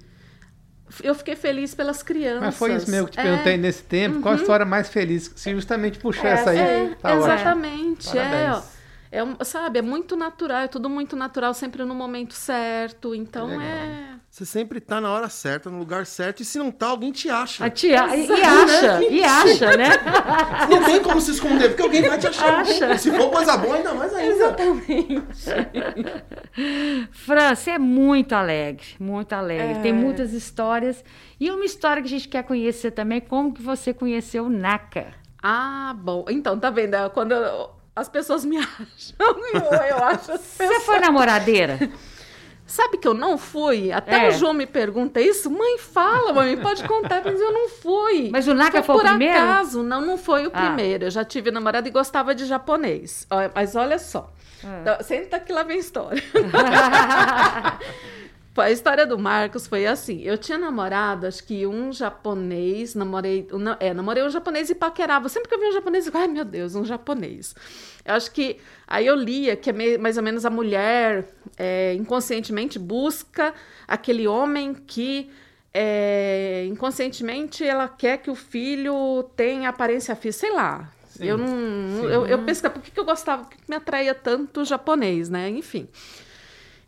[1.02, 2.40] eu fiquei feliz pelas crianças.
[2.42, 4.20] Mas foi isso mesmo que te É, perguntei nesse tempo.
[4.20, 5.32] Qual a história mais feliz?
[5.34, 8.08] Se justamente puxou essa aí, É, tá exatamente.
[8.16, 8.56] É, Parabéns.
[8.70, 8.73] ó.
[9.14, 13.14] É, um- sabe, é muito natural, é tudo muito natural, sempre no momento certo.
[13.14, 13.62] Então legal.
[13.62, 14.14] é.
[14.28, 17.30] Você sempre tá na hora certa, no lugar certo, e se não tá, alguém te
[17.30, 17.64] acha.
[17.64, 19.90] A tia, e acha, e acha, né?
[20.68, 22.58] Não tem como se esconder, porque alguém vai te achar.
[22.62, 22.98] Acha.
[22.98, 24.56] Se for coisa boa, ainda mais ainda.
[27.12, 29.78] Fran, você é muito alegre, muito alegre.
[29.78, 29.82] É.
[29.82, 31.04] Tem muitas histórias.
[31.38, 35.06] E uma história que a gente quer conhecer também, como que você conheceu o Naka?
[35.42, 36.24] Ah, bom.
[36.28, 36.94] Então, tá vendo?
[36.94, 40.84] É Quando eu- as pessoas me acham, eu, eu acho as Você pessoas.
[40.84, 41.78] foi namoradeira?
[42.66, 43.92] Sabe que eu não fui?
[43.92, 44.28] Até É.
[44.28, 45.50] o João me pergunta isso.
[45.50, 48.30] Mãe, fala, mãe, pode contar, mas eu não fui.
[48.32, 49.36] Mas o Naka foi o por primeiro?
[49.38, 50.60] acaso, não, não foi o Ah.
[50.62, 51.04] primeiro.
[51.04, 53.28] Eu já tive namorado e gostava de japonês.
[53.54, 54.32] Mas olha só.
[54.64, 54.78] Ah.
[54.80, 56.22] Então, senta que lá vem a história.
[58.56, 60.22] A história do Marcos foi assim.
[60.22, 64.74] Eu tinha namorado, acho que um japonês, namorei, um na- é, namorei um japonês e
[64.74, 65.28] paquerava.
[65.28, 67.54] Sempre que eu via um japonês, eu ai meu Deus, um japonês.
[68.04, 72.78] Eu acho que aí eu lia que é mais ou menos a mulher é, inconscientemente
[72.78, 73.52] busca
[73.88, 75.30] aquele homem que
[75.72, 80.92] é, inconscientemente ela quer que o filho tenha aparência física, sei lá.
[81.08, 82.06] Sim, eu não, sim.
[82.06, 84.64] eu, eu pesquisava por que, que eu gostava, por que, que me atraía tanto o
[84.64, 85.48] japonês, né?
[85.50, 85.88] Enfim.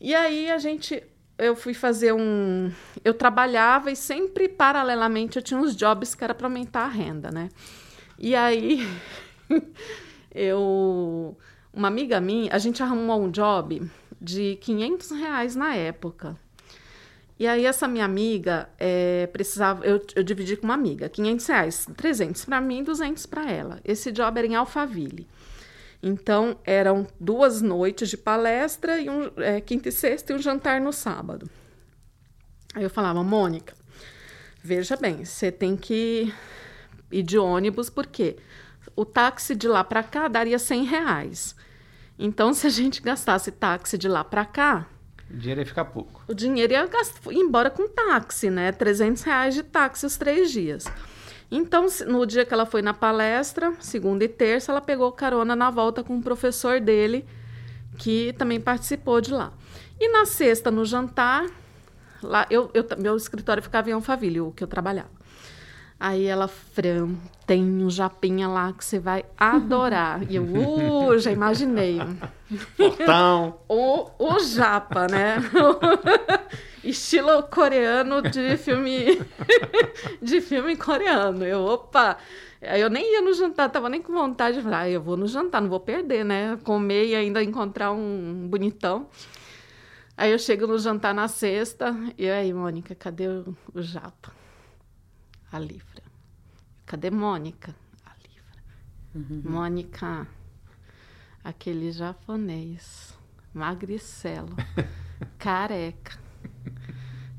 [0.00, 1.02] E aí a gente,
[1.38, 2.72] eu fui fazer um,
[3.04, 7.30] eu trabalhava e sempre paralelamente eu tinha uns jobs que era para aumentar a renda,
[7.30, 7.48] né?
[8.18, 8.86] E aí
[10.34, 11.36] eu,
[11.72, 13.88] uma amiga minha, a gente arrumou um job
[14.20, 16.36] de 500 reais na época.
[17.38, 21.86] E aí essa minha amiga eh, precisava, eu, eu dividi com uma amiga, 500 reais,
[21.94, 23.78] 300 para mim, 200 para ela.
[23.84, 25.26] Esse job era em Alphaville.
[26.02, 30.80] Então eram duas noites de palestra e um eh, quinta e sexta e um jantar
[30.80, 31.48] no sábado.
[32.74, 33.74] Aí eu falava, Mônica,
[34.62, 36.32] veja bem, você tem que
[37.10, 38.36] ir de ônibus porque
[38.94, 41.56] o táxi de lá para cá daria 100 reais.
[42.18, 44.86] Então se a gente gastasse táxi de lá para cá
[45.30, 46.22] O dinheiro ia ficar pouco.
[46.28, 48.70] o dinheiro ia gas- ir embora com táxi, né?
[48.72, 50.84] 300 reais de táxi os três dias.
[51.50, 55.70] Então, no dia que ela foi na palestra, segunda e terça, ela pegou carona na
[55.70, 57.24] volta com um professor dele,
[57.98, 59.52] que também participou de lá.
[59.98, 61.46] E na sexta, no jantar,
[62.22, 65.15] lá eu, eu- meu escritório ficava em Alphaville, o que eu trabalhava.
[65.98, 67.14] Aí ela, Fran,
[67.46, 70.30] tem um japinha lá que você vai adorar.
[70.30, 71.98] E eu, uh, já imaginei.
[72.76, 73.58] Portão.
[73.66, 75.36] O, o japa, né?
[76.84, 79.20] Estilo coreano de filme
[80.22, 81.44] de filme coreano.
[81.44, 82.18] Eu, opa,
[82.62, 85.16] aí eu nem ia no jantar, tava nem com vontade de falar, ah, eu vou
[85.16, 86.58] no jantar, não vou perder, né?
[86.62, 89.08] Comer e ainda encontrar um bonitão.
[90.16, 94.32] Aí eu chego no jantar na sexta, e aí, Mônica, cadê o, o japa?
[95.52, 95.85] A Livra.
[96.86, 97.74] Cadê Mônica?
[98.04, 99.50] A Livra.
[99.50, 100.28] Mônica,
[101.42, 103.12] aquele japonês,
[103.52, 104.54] magricelo,
[105.36, 106.16] careca,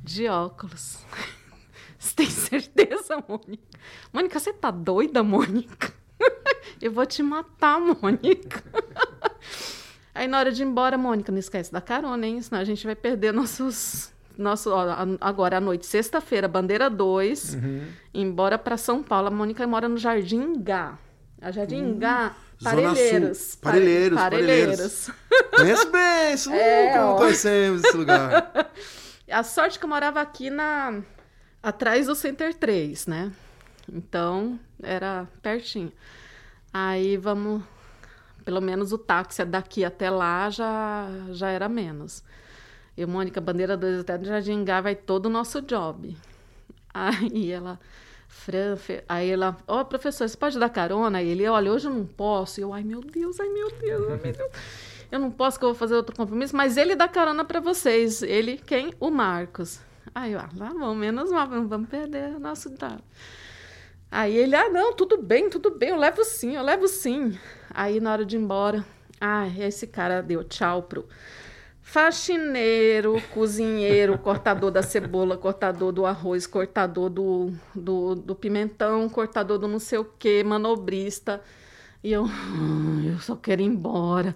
[0.04, 1.06] de óculos.
[1.98, 3.80] Você tem certeza, Mônica?
[4.14, 5.94] Mônica, você tá doida, Mônica?
[6.82, 8.64] Eu vou te matar, Mônica.
[10.14, 12.42] Aí na hora de ir embora, Mônica, não esquece da carona, hein?
[12.42, 14.14] Senão a gente vai perder nossos.
[14.38, 17.58] Nosso, ó, a- agora à noite, sexta-feira, bandeira 2,
[18.14, 19.28] embora para São Paulo.
[19.28, 20.98] A Mônica mora no Jardim Gá.
[21.42, 23.38] A Jardim Gá, Zona Parelheiros.
[23.38, 23.60] Sul.
[23.62, 25.12] Parelheiros, Parelheiros.
[25.56, 26.52] Conheço bem isso.
[26.54, 27.16] É, ó.
[27.16, 28.52] conhecemos esse lugar.
[29.30, 31.02] A sorte que eu morava aqui na
[31.62, 33.32] atrás do Center 3, né?
[33.92, 35.92] Então, era pertinho.
[36.74, 37.62] Aí vamos
[38.46, 42.24] pelo menos o táxi daqui até lá já já era menos.
[42.98, 46.18] Eu, Mônica, bandeira 2 até do Jardim Gá vai todo o nosso job.
[46.92, 47.80] Aí ela
[48.28, 48.76] Fran,
[49.08, 51.20] aí ela, ó, professor, você pode dar carona?
[51.20, 52.60] Aí ele, olha, hoje eu não posso.
[52.60, 54.52] Eu, ai meu Deus, ai meu Deus, ai meu Deus.
[55.12, 58.22] Eu não posso que eu vou fazer outro compromisso, mas ele dá carona para vocês.
[58.22, 58.94] Ele, quem?
[59.00, 59.80] O Marcos.
[60.14, 63.04] Aí, ó, tá bom, menos mal, não vamos perder o nosso dado.
[64.12, 67.38] Aí ele, ah, não, tudo bem, tudo bem, eu levo sim, eu levo sim.
[67.70, 68.86] Aí na hora de ir embora,
[69.20, 71.08] ah, esse cara deu tchau pro
[71.90, 79.68] faxineiro, cozinheiro, cortador da cebola, cortador do arroz, cortador do, do, do pimentão, cortador do
[79.68, 81.42] não sei o quê, manobrista.
[82.04, 84.36] E eu, "Hum, eu só quero ir embora.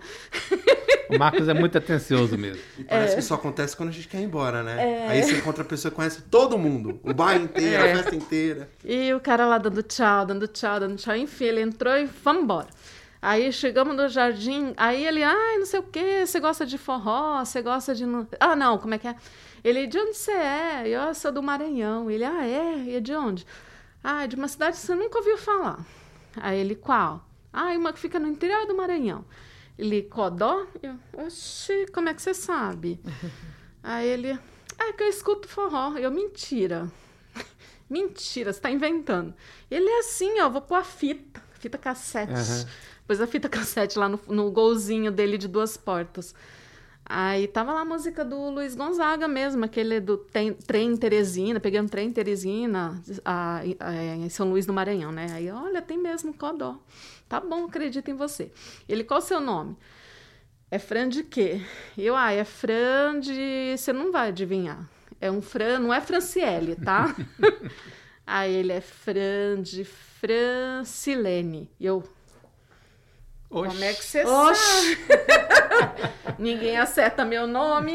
[1.09, 2.61] O Marcos é muito atencioso mesmo.
[2.79, 3.15] E parece É.
[3.17, 5.07] que isso acontece quando a gente quer ir embora, né?
[5.09, 6.99] Aí você encontra a pessoa que conhece todo mundo.
[7.03, 7.91] O bairro inteiro, É.
[7.91, 8.69] a festa inteira.
[8.83, 11.15] E o cara lá dando tchau, dando tchau, dando tchau.
[11.15, 12.67] Enfim, ele entrou e vamos embora.
[13.21, 17.45] Aí chegamos no jardim, aí ele, ai, não sei o quê, você gosta de forró,
[17.45, 18.03] você gosta de...
[18.05, 19.15] não-" Ah, não, como é que é?
[19.63, 20.87] Ele, de onde você é?
[20.87, 22.09] Eu sou do Maranhão.
[22.09, 22.77] Ele, ah, é?
[22.79, 23.45] E é de onde?
[24.03, 25.85] Ah, de uma cidade que você nunca ouviu falar.
[26.35, 27.23] Aí ele, qual?
[27.53, 29.23] Ah, uma que fica no interior do Maranhão.
[29.77, 30.65] Ele, Codó?
[30.81, 32.99] Eu, oxi, como é que você sabe?
[33.83, 34.39] Aí ele,
[34.79, 35.95] é que eu escuto forró.
[35.97, 36.91] Eu, mentira.
[37.89, 39.33] Mentira, você tá inventando.
[39.69, 42.33] Ele é assim, ó, vou pôr a fita, fita cassete.
[42.33, 42.65] Aham.
[43.11, 46.33] Pôs a fita cassete lá no, no golzinho dele de duas portas.
[47.05, 51.81] Aí tava lá a música do Luiz Gonzaga mesmo, aquele do tem- trem Teresina, peguei
[51.81, 55.27] um trem Teresina a- a- em São Luís do Maranhão, né?
[55.33, 56.77] Aí, olha, tem mesmo Codó.
[57.27, 58.49] Tá bom, acredito em você.
[58.87, 59.75] Ele, qual o seu nome?
[60.69, 61.59] É Fran de quê?
[61.97, 63.75] Eu, ah, é Fran de.
[63.75, 64.89] Você não vai adivinhar.
[65.19, 67.13] É um Fran, não é Franciele, tá?
[68.25, 71.69] Aí ele é Fran de Francilene.
[71.77, 72.03] E eu,
[73.51, 74.95] como é que você Oxi.
[74.95, 76.13] sabe?
[76.39, 77.93] Ninguém acerta meu nome.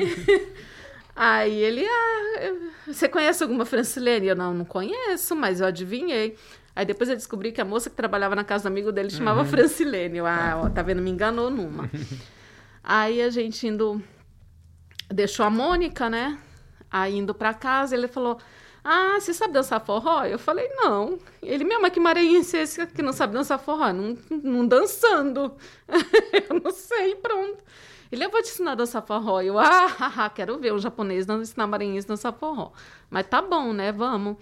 [1.14, 2.52] Aí ele, ah,
[2.86, 4.26] você conhece alguma Francilene?
[4.26, 6.36] Eu, não, não conheço, mas eu adivinhei.
[6.74, 9.42] Aí depois eu descobri que a moça que trabalhava na casa do amigo dele chamava
[9.46, 10.18] Francilene.
[10.18, 11.90] Eu, ah, ó, tá vendo, me enganou numa.
[12.84, 14.02] Aí a gente indo,
[15.08, 16.38] deixou a Mônica, né?
[16.90, 18.38] Aí indo pra casa, ele falou,
[18.88, 20.24] ah, você sabe dançar forró?
[20.24, 21.18] Eu falei, não.
[21.42, 23.92] Ele, meu, mas que maranhense é esse que não sabe dançar forró?
[23.92, 25.52] Não, não dançando.
[26.48, 27.64] eu não sei, pronto.
[28.12, 29.42] Ele, eu vou te ensinar a dançar forró.
[29.42, 32.70] Eu, ah, haha, quero ver um japonês ensinar maranhense dançar forró.
[33.10, 33.90] Mas tá bom, né?
[33.90, 34.36] Vamos.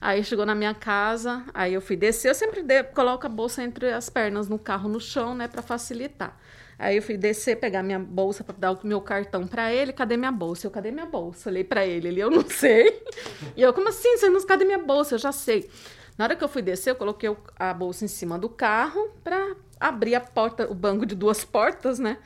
[0.00, 2.30] Aí chegou na minha casa, aí eu fui descer.
[2.30, 5.62] Eu sempre de- coloco a bolsa entre as pernas no carro, no chão, né, para
[5.62, 6.36] facilitar.
[6.78, 9.92] Aí eu fui descer, pegar minha bolsa para dar o meu cartão para ele.
[9.92, 10.66] Cadê minha bolsa?
[10.66, 11.48] Eu, cadê minha bolsa?
[11.50, 13.02] Olhei para ele, ele, eu não sei.
[13.56, 14.16] E eu, como assim?
[14.16, 15.14] Você não cadê minha bolsa?
[15.14, 15.70] Eu já sei.
[16.16, 19.56] Na hora que eu fui descer, eu coloquei a bolsa em cima do carro para
[19.80, 22.18] abrir a porta, o banco de duas portas, né,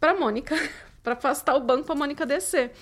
[0.00, 0.56] para Mônica,
[1.02, 2.72] para afastar o banco para Mônica descer.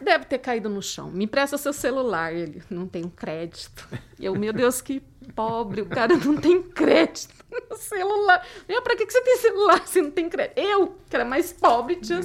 [0.00, 1.10] Deve ter caído no chão.
[1.10, 2.32] Me empresta seu celular.
[2.32, 3.86] Ele, não tenho crédito.
[4.18, 5.02] E eu, meu Deus, que
[5.34, 5.82] pobre.
[5.82, 7.34] O cara não tem crédito
[7.70, 8.44] no celular.
[8.68, 10.58] Eu, pra que, que você tem celular se não tem crédito?
[10.58, 12.20] Eu, que era mais pobre, tinha,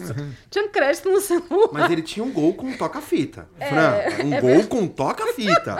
[0.49, 1.69] tinha crédito no celular.
[1.71, 3.47] Mas ele tinha um gol com toca-fita.
[3.59, 3.67] É,
[4.11, 5.77] Fran, um gol com toca-fita.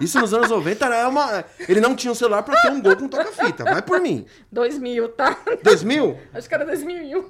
[0.00, 1.44] Isso nos anos 90 era uma.
[1.68, 3.64] Ele não tinha um celular pra ter um gol com toca-fita.
[3.64, 4.24] Vai por mim.
[4.52, 5.36] 2000, tá?
[5.62, 6.18] 2000?
[6.34, 7.22] Acho que era 2001.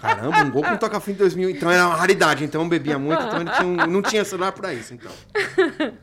[0.00, 1.50] Caramba, um gol com toca-fita em 2000.
[1.50, 2.44] Então era uma raridade.
[2.44, 3.22] Então bebia muito.
[3.22, 4.94] Então ele tinha um- não tinha celular pra isso.
[4.94, 5.12] Então.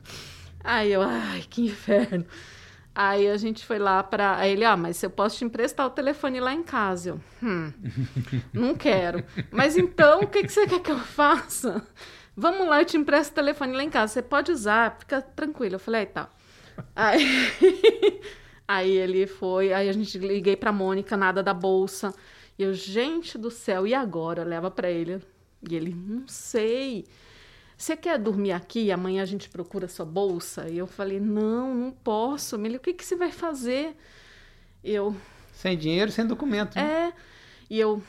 [0.63, 2.26] Aí eu, ai, que inferno.
[2.95, 4.38] Aí a gente foi lá pra.
[4.38, 7.10] Aí ele, ah, mas eu posso te emprestar o telefone lá em casa.
[7.10, 7.73] Eu, hum,
[8.53, 9.23] não quero.
[9.51, 11.86] Mas então, o que, que você quer que eu faça?
[12.36, 14.13] Vamos lá, eu te empresto o telefone lá em casa.
[14.13, 15.75] Você pode usar, fica tranquilo.
[15.75, 16.29] Eu falei, aí tá.
[16.95, 17.25] Aí,
[18.67, 22.13] aí ele foi, aí a gente liguei pra Mônica, nada da bolsa.
[22.58, 24.43] E eu, gente do céu, e agora?
[24.43, 25.19] Leva pra ele.
[25.67, 27.06] E ele, não sei.
[27.84, 30.69] Você quer dormir aqui amanhã a gente procura sua bolsa?
[30.69, 32.56] E eu falei, não, não posso.
[32.56, 33.98] Ele, o que, que você vai fazer?
[34.82, 35.13] Eu,
[35.52, 36.78] Sem dinheiro, sem documento.
[36.78, 37.10] né?
[37.10, 37.13] é.
[37.69, 38.02] E eu,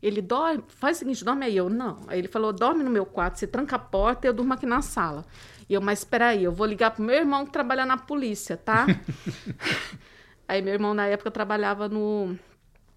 [0.00, 1.56] ele dorme, faz o seguinte, dorme aí.
[1.56, 1.98] Eu, não.
[2.06, 4.66] Aí ele falou, dorme no meu quarto, você tranca a porta e eu durmo aqui
[4.66, 5.26] na sala.
[5.68, 8.56] E eu, mas espera aí, eu vou ligar pro meu irmão que trabalha na polícia,
[8.56, 8.86] tá?
[10.46, 12.38] aí meu irmão, na época, trabalhava no,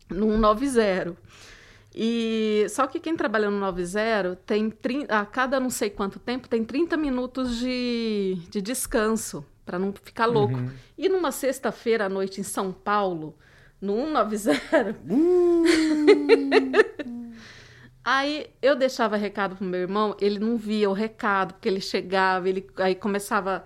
[0.07, 1.17] no 190.
[1.93, 6.47] E só que quem trabalha no 90 tem 30, a cada não sei quanto tempo
[6.47, 10.55] tem 30 minutos de, de descanso para não ficar louco.
[10.97, 13.35] E numa sexta-feira à noite em São Paulo,
[13.81, 14.97] no 190,
[18.03, 22.47] Aí eu deixava recado pro meu irmão, ele não via o recado, porque ele chegava,
[22.49, 23.63] ele aí começava a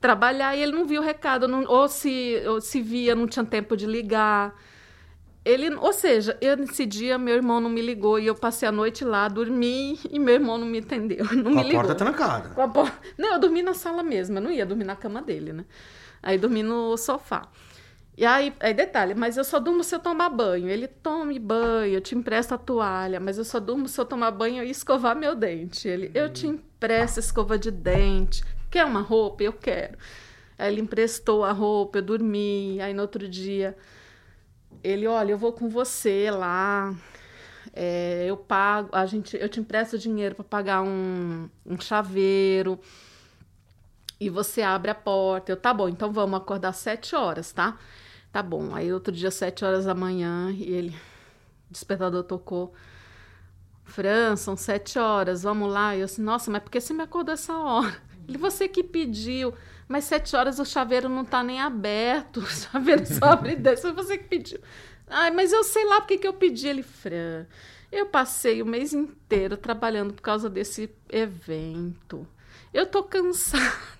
[0.00, 3.44] trabalhar e ele não via o recado, não- ou, se, ou se via, não tinha
[3.44, 4.54] tempo de ligar.
[5.48, 8.72] Ele, ou seja, eu, nesse dia meu irmão não me ligou e eu passei a
[8.72, 11.80] noite lá, dormi e meu irmão não me entendeu, não Com me a ligou.
[11.80, 12.48] porta trancada.
[12.48, 15.22] Com a por- Não, eu dormi na sala mesmo, eu não ia dormir na cama
[15.22, 15.64] dele, né?
[16.22, 17.48] Aí dormi no sofá.
[18.18, 20.68] E aí, aí, detalhe, mas eu só durmo se eu tomar banho.
[20.70, 24.30] Ele tome banho, eu te empresto a toalha, mas eu só durmo se eu tomar
[24.30, 25.86] banho e escovar meu dente.
[25.86, 28.42] Ele, eu te empresto escova de dente.
[28.70, 29.42] Quer uma roupa?
[29.42, 29.98] Eu quero.
[30.58, 32.80] Aí ele emprestou a roupa, eu dormi.
[32.80, 33.76] Aí no outro dia,
[34.82, 36.94] ele, olha, eu vou com você lá.
[37.72, 42.78] É, eu pago, a gente, eu te empresto dinheiro para pagar um, um chaveiro
[44.18, 45.52] e você abre a porta.
[45.52, 47.78] Eu, tá bom, então vamos acordar às sete horas, tá?
[48.32, 48.74] Tá bom.
[48.74, 50.96] Aí outro dia, sete horas da manhã, e ele.
[51.70, 52.72] Despertador tocou.
[53.84, 55.94] Fran, são sete horas, vamos lá.
[55.94, 57.96] E eu assim, nossa, mas por que você me acordou essa hora?
[58.28, 59.54] Ele, você que pediu.
[59.88, 62.40] Mas sete horas o chaveiro não tá nem aberto.
[62.44, 63.82] O chaveiro só abre desce.
[63.82, 64.60] Foi você que pediu.
[65.08, 66.66] Ai, mas eu sei lá porque que eu pedi.
[66.68, 67.46] Ele, Fran,
[67.92, 72.26] eu passei o mês inteiro trabalhando por causa desse evento.
[72.74, 73.64] Eu tô cansada.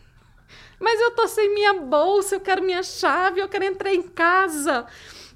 [0.78, 4.86] Mas eu tô sem minha bolsa, eu quero minha chave, eu quero entrar em casa.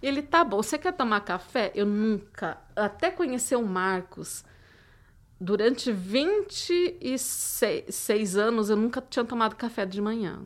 [0.02, 1.72] Ele, tá bom, você quer tomar café?
[1.74, 4.44] Eu nunca, até conhecer o Marcos,
[5.40, 10.42] durante 26 anos, eu nunca tinha tomado café de manhã.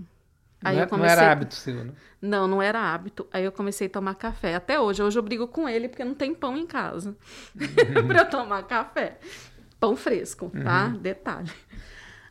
[0.63, 1.17] Aí não, comecei...
[1.17, 1.93] não era hábito seu, né?
[2.23, 3.27] Não, não era hábito.
[3.31, 4.55] Aí eu comecei a tomar café.
[4.55, 5.03] Até hoje.
[5.03, 7.15] Hoje eu brigo com ele porque não tem pão em casa
[7.55, 8.07] uhum.
[8.07, 9.19] para tomar café.
[9.79, 10.87] Pão fresco, tá?
[10.87, 10.97] Uhum.
[10.99, 11.53] Detalhe.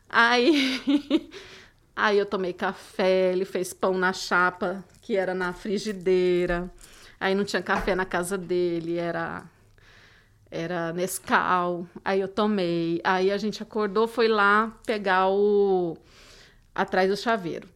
[0.08, 1.30] Aí,
[1.94, 6.68] aí eu tomei café, ele fez pão na chapa, que era na frigideira.
[7.20, 9.44] Aí não tinha café na casa dele, era
[10.54, 11.86] era Nescau.
[12.04, 13.00] Aí eu tomei.
[13.02, 15.96] Aí a gente acordou, foi lá pegar o
[16.74, 17.68] atrás do chaveiro.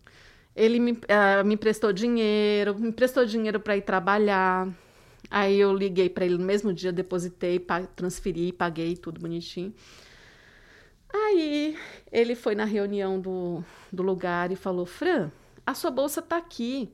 [0.55, 4.69] Ele me, uh, me emprestou dinheiro, me emprestou dinheiro para ir trabalhar.
[5.31, 7.65] Aí eu liguei para ele no mesmo dia, depositei,
[7.95, 9.75] transferi, paguei tudo bonitinho.
[11.13, 11.77] Aí
[12.13, 15.31] ele foi na reunião do, do lugar e falou: Fran,
[15.67, 16.93] a sua bolsa tá aqui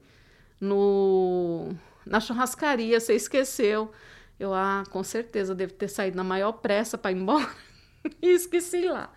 [0.61, 1.75] no,
[2.07, 3.91] na churrascaria, você esqueceu.
[4.39, 7.49] Eu, ah, com certeza, devo ter saído na maior pressa para ir embora
[8.21, 9.11] e esqueci lá.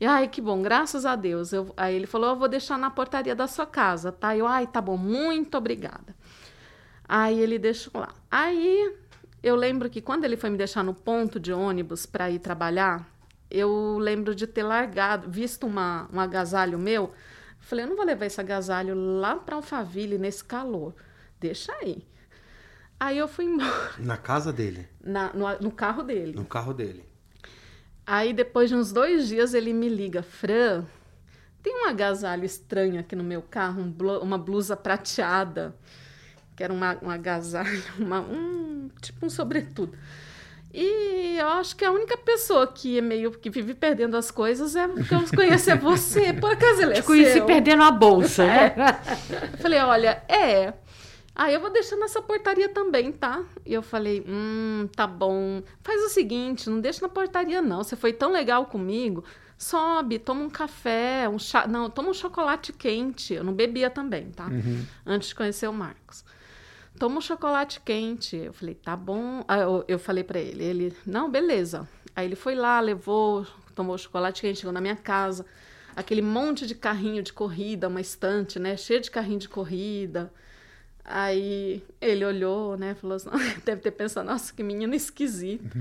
[0.00, 1.52] E ai, que bom, graças a Deus.
[1.52, 4.36] Eu, aí ele falou: Eu vou deixar na portaria da sua casa, tá?
[4.36, 6.14] Eu, ai, tá bom, muito obrigada.
[7.06, 8.14] Aí ele deixou lá.
[8.30, 8.96] Aí
[9.42, 13.06] eu lembro que quando ele foi me deixar no ponto de ônibus para ir trabalhar,
[13.50, 17.12] eu lembro de ter largado, visto uma, um agasalho meu.
[17.60, 20.94] Falei, eu não vou levar esse agasalho lá para Alphaville nesse calor.
[21.38, 22.06] Deixa aí.
[23.04, 23.90] Aí eu fui embora.
[24.00, 24.88] Na casa dele?
[25.04, 26.32] Na, no, no carro dele.
[26.34, 27.04] No carro dele.
[28.06, 30.86] Aí depois de uns dois dias ele me liga, Fran,
[31.62, 35.76] tem um agasalho estranho aqui no meu carro, um blu uma blusa prateada,
[36.56, 39.94] que era uma, um agasalho, uma, um, tipo um sobretudo.
[40.72, 44.74] E eu acho que a única pessoa que é meio que vive perdendo as coisas
[44.74, 46.32] é que eu conheço é você.
[46.32, 47.44] Por acaso ele é Te conheci seu.
[47.44, 48.74] perdendo a bolsa, né?
[49.52, 50.72] Eu falei, olha, é.
[51.34, 53.42] Ah, eu vou deixar nessa portaria também, tá?
[53.66, 55.62] E eu falei, hum, tá bom.
[55.82, 57.82] Faz o seguinte, não deixa na portaria não.
[57.82, 59.24] Você foi tão legal comigo.
[59.58, 61.66] Sobe, toma um café, um chá.
[61.66, 63.34] Não, toma um chocolate quente.
[63.34, 64.46] Eu não bebia também, tá?
[64.46, 64.84] Uhum.
[65.04, 66.24] Antes de conhecer o Marcos
[66.98, 68.36] toma um chocolate quente.
[68.36, 69.44] Eu falei, tá bom.
[69.46, 71.88] Aí eu, eu falei para ele, ele, não, beleza.
[72.14, 75.44] Aí ele foi lá, levou, tomou chocolate quente, chegou na minha casa.
[75.96, 78.76] Aquele monte de carrinho de corrida, uma estante, né?
[78.76, 80.32] Cheio de carrinho de corrida.
[81.04, 82.94] Aí ele olhou, né?
[82.94, 83.28] Falou assim,
[83.64, 85.78] deve ter pensado, nossa, que menino esquisito.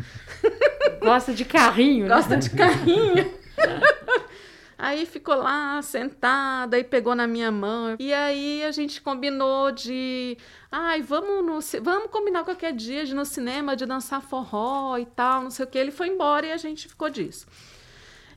[1.02, 2.16] Gosta de carrinho, né?
[2.16, 3.32] Gosta de carrinho.
[4.78, 7.96] Aí ficou lá sentada e pegou na minha mão.
[7.98, 10.38] E aí a gente combinou de,
[10.70, 15.06] ai, vamos no, vamos combinar qualquer dia de ir no cinema, de dançar forró e
[15.06, 15.78] tal, não sei o que.
[15.78, 17.48] Ele foi embora e a gente ficou disso.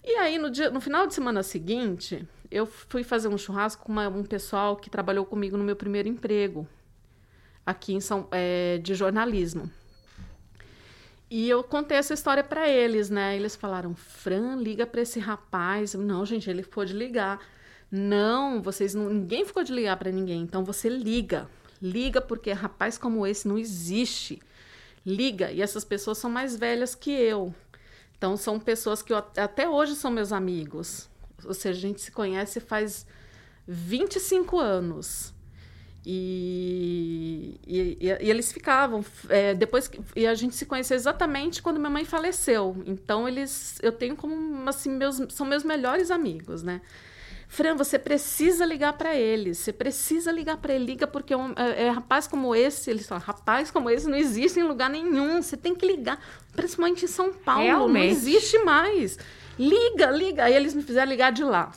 [0.04, 3.92] E aí no dia, no final de semana seguinte, eu fui fazer um churrasco com
[3.92, 6.66] uma, um pessoal que trabalhou comigo no meu primeiro emprego
[7.66, 9.70] aqui em São é, de jornalismo.
[11.28, 13.34] E eu contei essa história para eles, né?
[13.34, 15.92] Eles falaram: Fran, liga para esse rapaz.
[15.92, 17.40] Eu, não, gente, ele ficou de ligar.
[17.90, 20.42] Não, vocês não, ninguém ficou de ligar para ninguém.
[20.42, 21.48] Então você liga,
[21.82, 24.40] liga porque rapaz como esse não existe.
[25.04, 25.50] Liga.
[25.50, 27.52] E essas pessoas são mais velhas que eu.
[28.16, 31.08] Então são pessoas que eu, até hoje são meus amigos.
[31.44, 33.06] Ou seja, a gente se conhece faz
[33.66, 35.34] 25 anos.
[36.08, 41.80] E, e, e, eles ficavam é, depois que, e a gente se conheceu exatamente quando
[41.80, 46.80] minha mãe faleceu então eles eu tenho como assim meus são meus melhores amigos né
[47.48, 51.52] Fran você precisa ligar para eles você precisa ligar para ele liga porque é, um,
[51.56, 55.42] é, é, rapaz como esse eles falam rapaz como esse não existe em lugar nenhum
[55.42, 56.24] você tem que ligar
[56.54, 58.06] principalmente em São Paulo Realmente.
[58.06, 59.18] não existe mais
[59.58, 61.72] liga liga aí eles me fizeram ligar de lá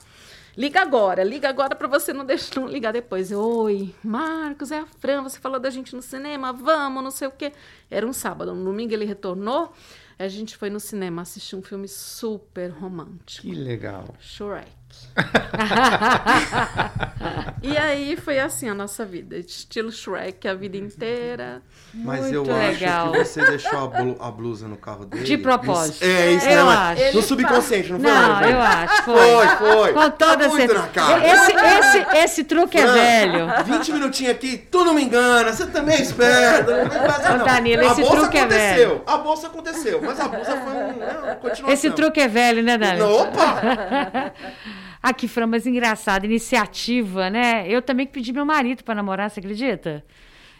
[0.59, 3.32] Liga agora, liga agora para você não deixar não ligar depois.
[3.32, 7.32] Oi, Marcos, é a Fran, você falou da gente no cinema, vamos, não sei o
[7.32, 7.53] quê.
[7.89, 9.71] Era um sábado, no domingo ele retornou,
[10.17, 13.47] a gente foi no cinema assistir um filme super romântico.
[13.47, 14.13] Que legal.
[14.19, 14.78] Shrek.
[17.61, 21.61] e aí foi assim a nossa vida, estilo Shrek a vida inteira.
[21.93, 23.07] Mas Muito eu legal.
[23.07, 25.23] acho que você deixou a, blu- a blusa no carro dele.
[25.23, 26.03] De propósito.
[26.05, 26.71] É, isso Eu né?
[26.71, 27.15] Acho.
[27.17, 28.11] No subconsciente, não foi?
[28.11, 29.03] Não, eu acho.
[29.03, 29.15] Foi.
[29.17, 29.93] Foi, foi.
[29.93, 30.81] Com toda Tá muito certeza.
[30.81, 31.27] na cara.
[31.27, 33.47] Esse, esse, esse truque é Fran, velho.
[33.65, 36.69] 20 minutinhos aqui, tu não me engana, você também é esperto.
[36.71, 37.45] Não não.
[37.45, 39.03] Danilo, a esse bolsa truque é aconteceu.
[39.07, 41.69] A bolsa aconteceu, mas a bolsa foi um, né, uma continuação.
[41.69, 43.01] Esse truque é velho, né, Dani?
[43.01, 44.31] Opa!
[45.02, 47.66] Ah, que Fran, mas engraçado, iniciativa, né?
[47.68, 50.04] Eu também que pedi meu marido para namorar, você acredita?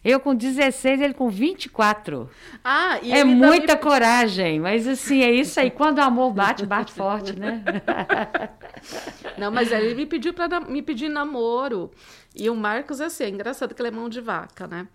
[0.04, 2.30] Eu com 16, ele com 24.
[2.64, 5.70] Ah, e é muita também- coragem, mas assim, é isso aí.
[5.70, 7.62] Quando o amor bate, bate forte, né?
[9.38, 11.92] Não, mas ele me pediu para me pedir namoro.
[12.34, 14.88] E o Marcos, assim, é engraçado que ele é mão de vaca, né?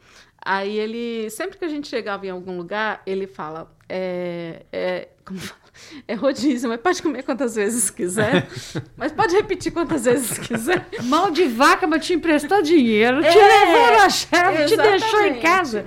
[0.42, 5.38] Aí ele, sempre que a gente chegava em algum lugar, ele fala, é, é, como
[5.38, 5.63] fala?
[6.06, 8.46] É rodízio, mas pode comer quantas vezes quiser.
[8.96, 10.86] mas pode repetir quantas vezes quiser.
[11.04, 15.40] Mão de vaca, mas te emprestou dinheiro, te É, levou na chave, te deixou em
[15.40, 15.84] casa.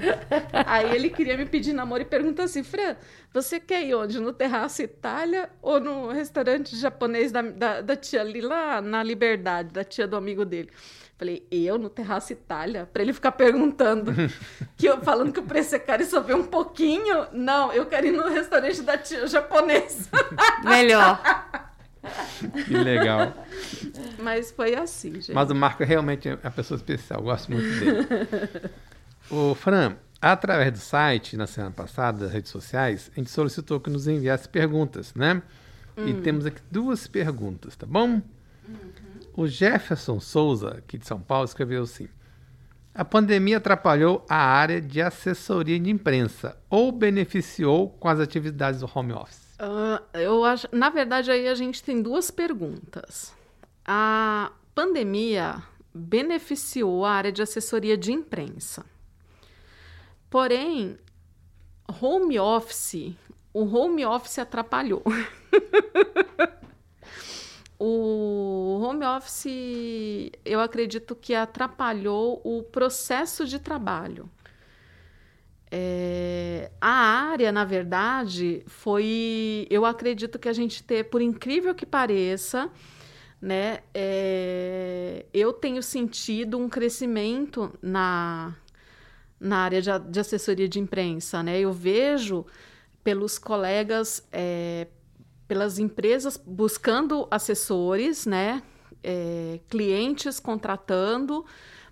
[0.66, 2.96] Aí ele queria me pedir namoro e perguntou assim, Fran,
[3.34, 4.20] você quer ir onde?
[4.20, 9.72] No Terraço Itália ou no restaurante japonês da, da, da tia ali lá na Liberdade,
[9.72, 10.70] da tia do amigo dele?
[11.18, 12.88] Falei, eu no Terraço Itália?
[12.92, 14.14] Pra ele ficar perguntando,
[14.78, 17.26] que eu falando que o preço é caro e só vê um pouquinho?
[17.32, 20.10] Não, eu quero ir no restaurante da tia japonesa.
[20.64, 21.20] Melhor.
[22.66, 23.34] Que legal.
[24.20, 25.34] Mas foi assim, gente.
[25.34, 28.08] Mas o Marco realmente é uma pessoa especial, eu gosto muito dele.
[29.30, 33.90] Ô, Fran, através do site, na semana passada, das redes sociais, a gente solicitou que
[33.90, 35.42] nos enviasse perguntas, né?
[35.98, 38.22] E temos aqui duas perguntas, tá bom?
[39.38, 42.10] O Jefferson Souza, aqui de São Paulo, escreveu assim:
[42.92, 48.90] A pandemia atrapalhou a área de assessoria de imprensa ou beneficiou com as atividades do
[48.92, 49.54] home office?
[49.60, 53.32] Ah, eu acho, na verdade, aí a gente tem duas perguntas.
[53.86, 55.62] A pandemia
[55.94, 58.84] beneficiou a área de assessoria de imprensa.
[60.32, 60.98] Porém,
[62.02, 63.16] home office,
[63.54, 65.04] o home office atrapalhou.
[67.80, 74.30] o home office, eu acredito que atrapalhou o processo de trabalho.
[75.70, 79.68] É, a área, na verdade, foi.
[79.70, 82.72] Eu acredito que a gente ter, por incrível que pareça,
[83.42, 88.56] né, é, eu tenho sentido um crescimento na,
[89.40, 91.44] na área de, de assessoria de imprensa.
[91.44, 91.60] Né?
[91.60, 92.46] Eu vejo
[93.04, 94.88] pelos colegas, é,
[95.48, 98.62] pelas empresas buscando assessores, né,
[99.04, 101.46] é, clientes contratando,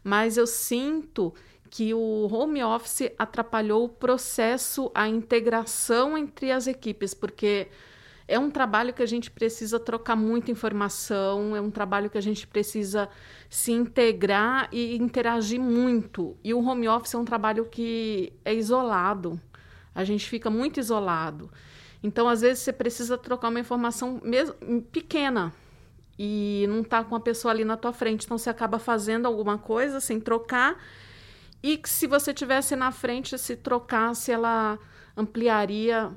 [0.03, 1.33] mas eu sinto
[1.69, 7.67] que o home office atrapalhou o processo, a integração entre as equipes, porque
[8.27, 12.21] é um trabalho que a gente precisa trocar muita informação, é um trabalho que a
[12.21, 13.09] gente precisa
[13.49, 16.35] se integrar e interagir muito.
[16.43, 19.39] E o home office é um trabalho que é isolado,
[19.93, 21.51] a gente fica muito isolado.
[22.05, 24.53] Então, às vezes, você precisa trocar uma informação mesmo
[24.91, 25.51] pequena
[26.19, 28.25] e não tá com a pessoa ali na tua frente.
[28.25, 30.79] Então, você acaba fazendo alguma coisa sem trocar
[31.63, 34.77] e que se você tivesse na frente, se trocasse, ela
[35.17, 36.11] ampliaria,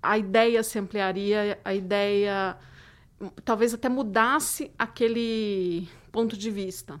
[0.00, 2.56] a ideia se ampliaria, a ideia
[3.44, 7.00] talvez até mudasse aquele ponto de vista.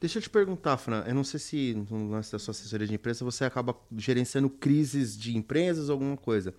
[0.00, 1.02] Deixa eu te perguntar, Fran.
[1.06, 5.16] Eu não sei se no lance da sua assessoria de imprensa você acaba gerenciando crises
[5.16, 6.52] de empresas ou alguma coisa.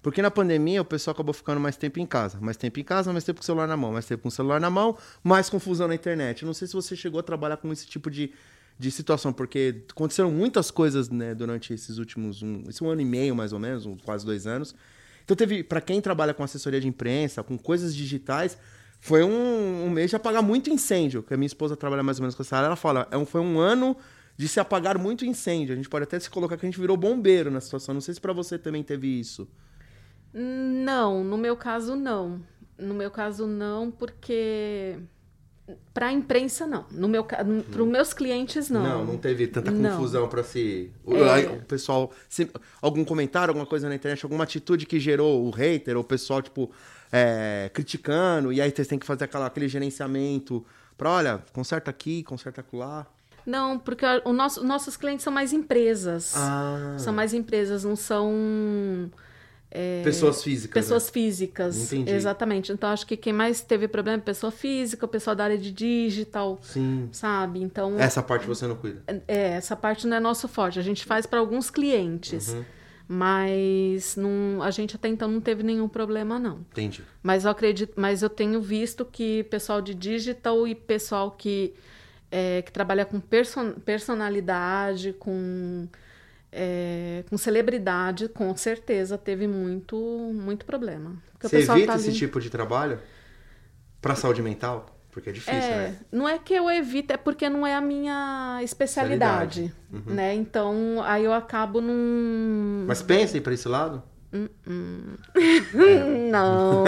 [0.00, 2.38] Porque na pandemia o pessoal acabou ficando mais tempo em casa.
[2.40, 3.92] Mais tempo em casa, mais tempo com o celular na mão.
[3.92, 6.42] Mais tempo com o celular na mão, mais confusão na internet.
[6.42, 8.30] Eu não sei se você chegou a trabalhar com esse tipo de,
[8.78, 13.04] de situação, porque aconteceram muitas coisas né, durante esses últimos um, esse um ano e
[13.04, 14.74] meio, mais ou menos, um- quase dois anos.
[15.24, 18.58] Então teve, para quem trabalha com assessoria de imprensa, com coisas digitais,
[19.06, 21.22] foi um, um mês de apagar muito incêndio.
[21.22, 23.26] Que a minha esposa trabalha mais ou menos com essa área, ela fala, é um,
[23.26, 23.94] foi um ano
[24.34, 25.74] de se apagar muito incêndio.
[25.74, 27.92] A gente pode até se colocar que a gente virou bombeiro na situação.
[27.92, 29.46] Não sei se para você também teve isso.
[30.32, 32.40] Não, no meu caso não.
[32.78, 34.96] No meu caso não, porque
[35.92, 36.86] para a imprensa não.
[36.90, 38.82] No meu para os meus clientes não.
[38.82, 40.90] Não, não teve tanta confusão para se.
[41.04, 41.46] O, É.
[41.46, 42.10] o pessoal.
[42.28, 42.50] se-
[42.82, 46.42] algum comentário, alguma coisa na internet, alguma atitude que gerou o hater, ou o pessoal,
[46.42, 46.70] tipo,
[47.16, 50.66] é, criticando, e aí vocês têm que fazer aquela, aquele gerenciamento
[50.98, 53.06] pra, olha, conserta aqui, conserta lá.
[53.46, 56.32] Não, porque o nosso, nossos clientes são mais empresas.
[56.34, 56.96] Ah.
[56.98, 59.10] São mais empresas, não são
[59.70, 60.72] é, Pessoas físicas.
[60.82, 61.12] pessoas né?
[61.12, 61.92] físicas.
[61.92, 62.10] Entendi.
[62.10, 62.72] Exatamente.
[62.72, 65.70] Então, acho que quem mais teve problema é pessoa física, o pessoal da área de
[65.70, 67.08] digital, Sim.
[67.12, 67.62] sabe?
[67.62, 69.02] Então, Essa parte você não cuida.
[69.28, 70.80] é, essa parte não é nosso forte.
[70.80, 72.48] A gente faz para alguns clientes.
[72.48, 72.64] Uhum.
[73.14, 76.58] Mas não, a gente até então não teve nenhum problema, não.
[76.72, 77.04] Entendi.
[77.22, 81.74] Mas eu acredito, mas eu tenho visto que pessoal de digital e pessoal que,
[82.28, 85.86] é, que trabalha com person, personalidade, com,
[86.50, 89.96] é, com celebridade, com certeza teve muito,
[90.34, 91.16] muito problema.
[91.32, 92.98] Porque Você evita tá esse tipo de trabalho?
[94.00, 94.93] Pra saúde mental?
[95.14, 95.96] Porque é difícil, É, né?
[96.10, 100.02] não é que eu evito, é porque não é a minha especialidade, Uhum.
[100.12, 100.34] né?
[100.34, 102.84] Então, aí eu acabo num...
[102.88, 104.02] Mas pensa em ir pra esse lado?
[106.30, 106.84] Não.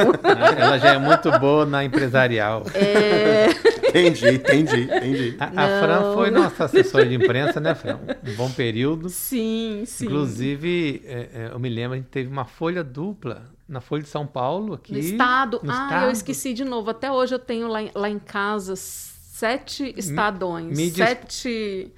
[0.59, 2.64] Ela já é muito boa na empresarial.
[2.74, 3.47] É,
[3.89, 5.37] Entendi, entendi, entendi.
[5.39, 7.99] A, a Fran foi nossa assessora de imprensa, né, Fran?
[8.27, 9.09] Um bom período.
[9.09, 10.07] sim, sim.
[10.07, 14.09] Inclusive, é, é, eu me lembro, a gente teve uma folha dupla na Folha de
[14.09, 14.93] São Paulo, aqui.
[14.93, 15.61] No estado.
[15.62, 16.05] no ah, estado.
[16.07, 16.91] eu esqueci de novo.
[16.91, 20.77] Até hoje eu tenho lá, em- lá em casa sete estadões.
[20.77, 21.93] mídia- Sete,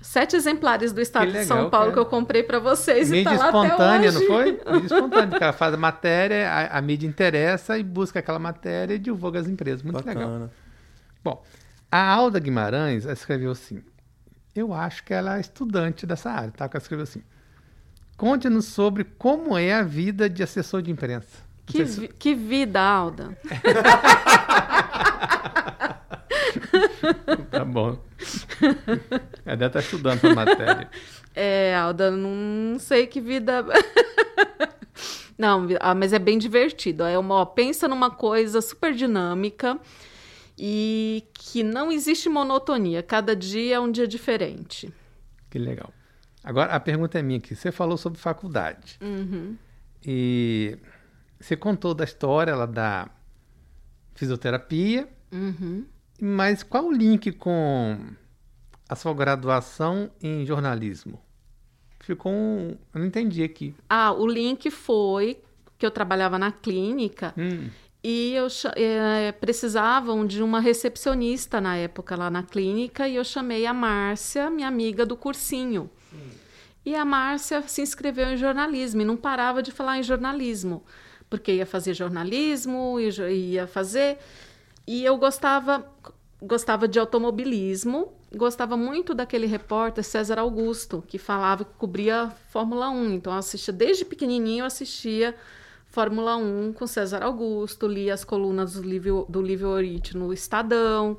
[0.00, 1.92] sete exemplares do estado Que de legal, São Paulo cara.
[1.92, 4.44] que eu comprei para vocês e Mídia tá lá até espontânea, não foi?
[4.52, 5.36] Mídia espontânea.
[5.36, 9.38] O cara faz a matéria, a, a mídia interessa e busca aquela matéria e divulga
[9.40, 9.82] as empresas.
[9.82, 10.24] Muito legal.
[10.24, 10.50] Bacana.
[11.22, 11.42] Bom,
[11.90, 13.82] a Alda Guimarães escreveu assim.
[14.54, 16.68] Eu acho que ela é estudante dessa área, tá?
[16.68, 17.22] Que ela escreveu assim.
[18.16, 21.42] Conte-nos sobre como é a vida de assessor de imprensa.
[21.66, 23.36] Que, vi- que vida, Alda.
[27.50, 27.98] Tá bom.
[29.44, 30.88] Ela deve estar estudando essa matéria.
[31.34, 33.64] É, Alda, não sei que vida.
[35.36, 37.02] Não, ah, mas é bem divertido.
[37.02, 39.76] É uma, ó, pensa numa coisa super dinâmica
[40.56, 43.02] e que não existe monotonia.
[43.02, 44.92] Cada dia é um dia diferente.
[45.50, 45.92] Que legal.
[46.44, 47.56] Agora, a pergunta é minha aqui.
[47.56, 48.98] Você falou sobre faculdade.
[49.00, 49.56] Uhum.
[50.06, 50.76] E
[51.40, 53.08] você contou da história lá da
[54.14, 55.84] fisioterapia, Uhum.
[56.20, 57.98] mas qual o link com
[58.88, 61.20] a sua graduação em jornalismo?
[62.00, 62.76] Ficou um...
[62.94, 63.74] Eu não entendi aqui.
[63.88, 65.38] Ah, o link foi
[65.78, 67.68] que eu trabalhava na clínica Hum,
[68.02, 73.64] e eu eh, precisavam de uma recepcionista na época lá na clínica e eu chamei
[73.66, 75.90] a Márcia, minha amiga do cursinho.
[76.84, 80.84] E a Márcia se inscreveu em jornalismo e não parava de falar em jornalismo,
[81.30, 84.18] porque ia fazer jornalismo, jo- ia fazer.
[84.86, 85.86] E eu gostava
[86.42, 93.14] gostava de automobilismo, gostava muito daquele repórter César Augusto, que falava que cobria Fórmula 1.
[93.14, 95.34] Então eu assistia desde pequenininho, eu assistia
[95.86, 101.16] Fórmula 1 com César Augusto, lia as colunas do Livio, do Livio Oriti no Estadão.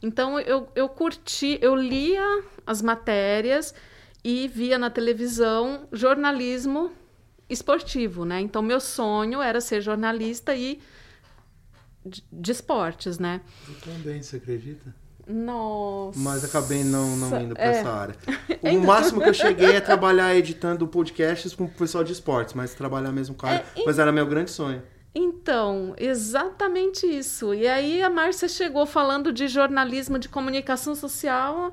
[0.00, 3.74] Então eu, eu curti, eu lia as matérias
[4.30, 6.92] e via na televisão jornalismo
[7.48, 8.38] esportivo, né?
[8.42, 10.82] Então meu sonho era ser jornalista e
[12.04, 13.40] de, esportes, né?
[13.82, 14.94] Também, você acredita?
[15.26, 16.18] Nossa.
[16.18, 17.78] Mas acabei não, não indo pra É.
[17.78, 18.14] essa área.
[18.62, 22.74] O máximo que eu cheguei é trabalhar editando podcasts com o pessoal de esportes, mas
[22.74, 23.64] trabalhar mesmo com a área.
[23.86, 24.82] Mas era meu grande sonho.
[25.14, 27.52] Então, exatamente isso.
[27.52, 31.72] E aí a Márcia chegou falando de jornalismo de comunicação social.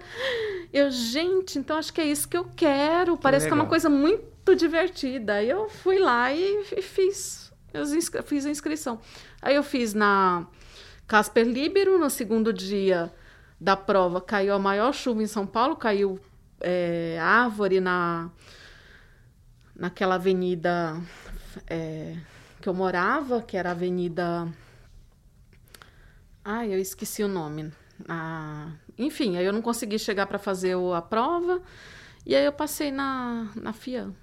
[0.73, 3.17] Eu, gente, então acho que é isso que eu quero.
[3.17, 3.69] Parece que é uma legal.
[3.69, 5.35] coisa muito divertida.
[5.35, 7.51] Aí eu fui lá e, e fiz.
[7.73, 7.85] Eu
[8.23, 8.99] fiz a inscrição.
[9.41, 10.47] Aí eu fiz na
[11.07, 13.13] Casper Libero, no segundo dia
[13.59, 16.19] da prova, caiu a maior chuva em São Paulo, caiu
[16.59, 18.29] é, árvore na
[19.75, 20.99] naquela avenida
[21.67, 22.15] é,
[22.65, 24.51] que eu morava, que era a avenida.
[26.43, 27.71] Ai, eu esqueci o nome.
[28.09, 31.61] Ah, enfim, aí eu não consegui chegar para fazer a prova.
[32.25, 34.15] E aí eu passei na, na FIAM.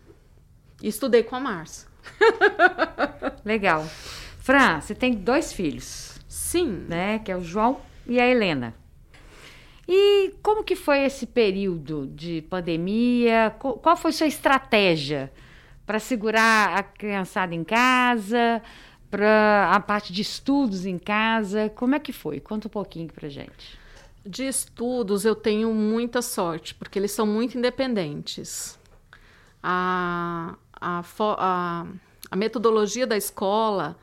[0.83, 1.87] E estudei com a Márcia.
[3.47, 3.87] Legal.
[4.41, 6.85] Fran, você tem dois filhos, Sim.
[6.89, 7.21] né?
[7.21, 8.75] Que é o João e a Helena.
[9.87, 13.55] E como que foi esse período de pandemia?
[13.57, 15.33] Qual foi sua estratégia
[15.93, 18.63] para segurar a criançada em casa,
[19.11, 21.69] para a parte de estudos em casa?
[21.69, 22.41] Como é que foi?
[22.41, 23.79] Conta um pouquinho pra gente.
[24.25, 28.81] De estudos, eu tenho muita sorte, porque eles são muito independentes.
[29.63, 31.87] A, a, a,
[32.31, 33.95] a metodologia da escola,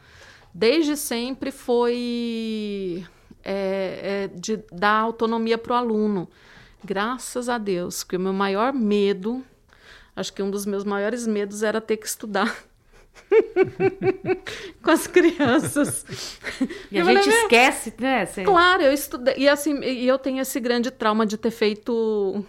[0.53, 3.03] desde sempre, foi
[3.43, 6.29] é, é, de dar autonomia para o aluno.
[6.85, 9.43] Graças a Deus, porque o meu maior medo,
[10.19, 12.55] acho que um dos meus maiores medos era ter que estudar.
[14.81, 16.05] com as crianças.
[16.91, 18.25] E a Eu falei, gente "Meu, esquece, né?
[18.45, 19.35] Claro, eu estudei.
[19.37, 22.43] E assim, eu tenho esse grande trauma de ter feito.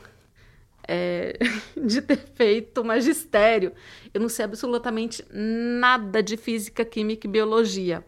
[0.86, 1.38] é,
[1.76, 3.72] de ter feito magistério.
[4.12, 8.04] Eu não sei absolutamente nada de física, química e biologia.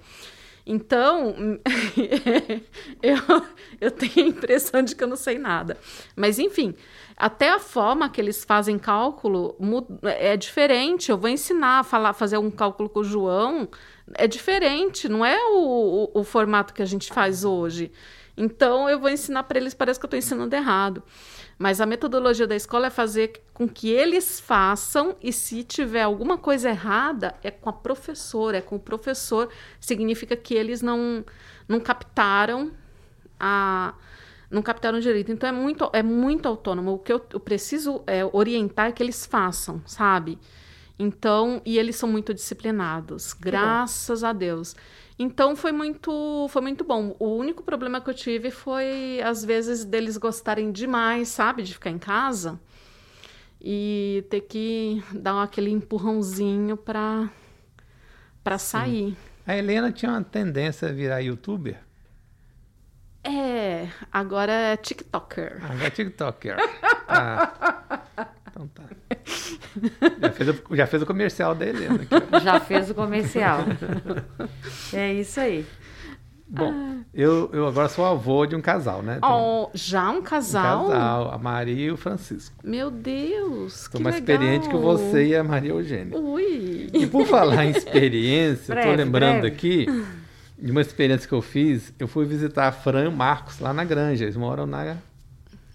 [0.65, 1.35] Então,
[3.03, 3.47] eu,
[3.81, 5.77] eu tenho a impressão de que eu não sei nada.
[6.15, 6.75] Mas, enfim,
[7.23, 9.57] até a forma que eles fazem cálculo
[10.03, 11.09] é diferente.
[11.09, 13.69] Eu vou ensinar a falar, fazer um cálculo com o João,
[14.15, 17.93] é diferente, não é o, o, o formato que a gente faz hoje.
[18.37, 21.01] Então, eu vou ensinar para eles, parece que eu estou ensinando errado.
[21.57, 26.37] Mas a metodologia da escola é fazer com que eles façam, e se tiver alguma
[26.37, 29.49] coisa errada, é com a professora, é com o professor.
[29.79, 31.25] Significa que eles não,
[31.69, 32.73] não captaram
[33.39, 33.95] a.
[34.53, 35.33] Não captaram direito.
[35.33, 36.93] Então é muito, é muito autônomo.
[36.93, 40.39] O que eu, eu preciso é, orientar é que eles façam, sabe?
[40.99, 44.77] Então, e eles são muito disciplinados, graças a Deus.
[45.19, 47.17] Então foi muito, foi muito bom.
[47.19, 51.91] O único problema que eu tive foi às vezes deles gostarem demais, sabe, de ficar
[51.91, 52.61] em casa
[53.61, 57.31] e ter que dar aquele empurrãozinho para
[58.43, 59.17] para sair.
[59.47, 61.79] A Helena tinha uma tendência a virar youtuber.
[64.11, 65.61] Agora é TikToker.
[65.63, 66.57] Agora é TikToker.
[67.09, 68.01] Ah.
[68.51, 68.83] Então tá.
[70.21, 72.01] Já fez, o, já fez o comercial da Helena.
[72.03, 73.61] Aqui, já fez o comercial.
[74.93, 75.67] É isso aí.
[76.47, 79.15] Bom, eu, eu agora sou avô de um casal, né?
[79.17, 80.85] Então, oh, já um casal?
[80.85, 82.55] Um casal, a Maria e o Francisco.
[82.63, 84.35] Meu Deus, Sou mais legal.
[84.37, 86.19] experiente que você e a Maria Eugênia.
[86.19, 86.91] Ui!
[86.93, 89.57] E por falar em experiência, breve, tô lembrando breve.
[89.57, 89.87] aqui
[90.63, 91.93] de uma experiência que eu fiz.
[91.99, 94.25] Eu fui visitar a Fran e o Marcos lá na Granja.
[94.25, 94.97] Eles moram na,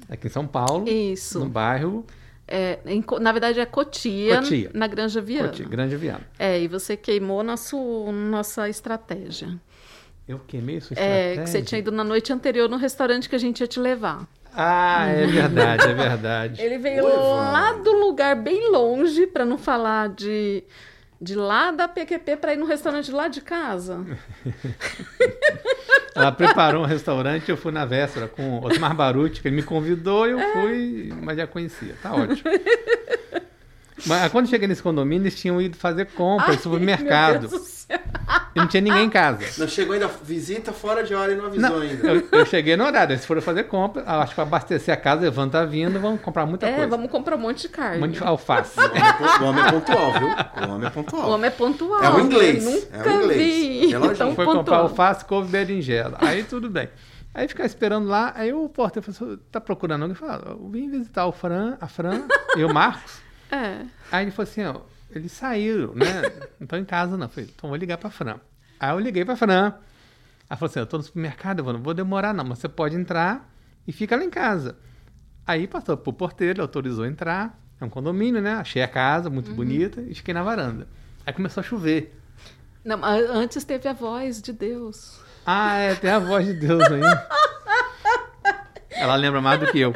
[0.09, 0.87] aqui em São Paulo.
[0.87, 1.39] Isso.
[1.39, 2.05] No bairro
[2.47, 5.49] é, em, na verdade é Cotia, Cotia, na Granja Viana.
[5.49, 6.21] Cotia, Granja Viana.
[6.39, 7.77] É, e você queimou nosso,
[8.11, 9.59] nossa estratégia.
[10.25, 11.41] Eu queimei sua estratégia?
[11.41, 13.79] É, que você tinha ido na noite anterior no restaurante que a gente ia te
[13.79, 14.25] levar.
[14.53, 16.61] Ah, é verdade, é verdade.
[16.61, 20.63] Ele veio lá do lugar bem longe, para não falar de
[21.19, 24.05] de lá da PQP para ir no restaurante lá de casa.
[26.15, 29.63] Ela preparou um restaurante, eu fui na véspera com o Osmar Baruti, que ele me
[29.63, 30.53] convidou, eu é.
[30.53, 31.95] fui, mas já conhecia.
[32.01, 32.49] Tá ótimo.
[34.05, 37.49] Mas quando cheguei nesse condomínio, eles tinham ido fazer compras no supermercado.
[38.53, 39.39] E não tinha ninguém em casa.
[39.57, 42.07] Não chegou ainda visita fora de hora e não avisou não, ainda.
[42.07, 44.03] Eu, eu, cheguei no horário, eles foram fazer compra.
[44.05, 46.83] Acho que para abastecer a casa, Evan tá vindo, vamos comprar muita é, coisa.
[46.83, 47.97] É, vamos comprar um monte de carne.
[47.97, 48.77] Um monte de alface.
[48.77, 50.27] O homem é pontual, viu?
[50.67, 51.29] O homem é pontual.
[51.29, 52.03] O homem é pontual.
[52.03, 52.65] É o inglês.
[52.65, 53.37] Eu nunca é o inglês.
[53.37, 53.93] vi.
[53.93, 54.55] É então, Foi pontual.
[54.57, 56.17] comprar alface, couve berinjela.
[56.19, 56.89] Aí tudo bem.
[57.33, 60.15] Aí ficar esperando lá, aí o porteiro falou assim, tá procurando alguém?
[60.15, 62.23] Fala, eu vim visitar o Fran, a Fran
[62.57, 63.26] e o Marcos.
[63.51, 63.85] É.
[64.11, 66.21] Aí ele falou assim, ó, eles saíram, né?
[66.59, 67.25] Não estão em casa, não.
[67.25, 68.39] Eu falei, então vou ligar pra Fran.
[68.79, 69.73] Aí eu liguei pra Fran.
[70.49, 72.95] Ela falou assim, eu tô no supermercado, eu não vou demorar não, mas você pode
[72.95, 73.53] entrar
[73.85, 74.77] e fica lá em casa.
[75.45, 77.59] Aí passou pro porteiro, ele autorizou entrar.
[77.79, 78.53] É um condomínio, né?
[78.53, 79.55] Achei a casa, muito uhum.
[79.55, 80.87] bonita, e fiquei na varanda.
[81.25, 82.17] Aí começou a chover.
[82.83, 85.19] Não, antes teve a voz de Deus.
[85.45, 87.01] Ah, é, tem a voz de Deus aí.
[88.91, 89.93] Ela lembra mais do que eu.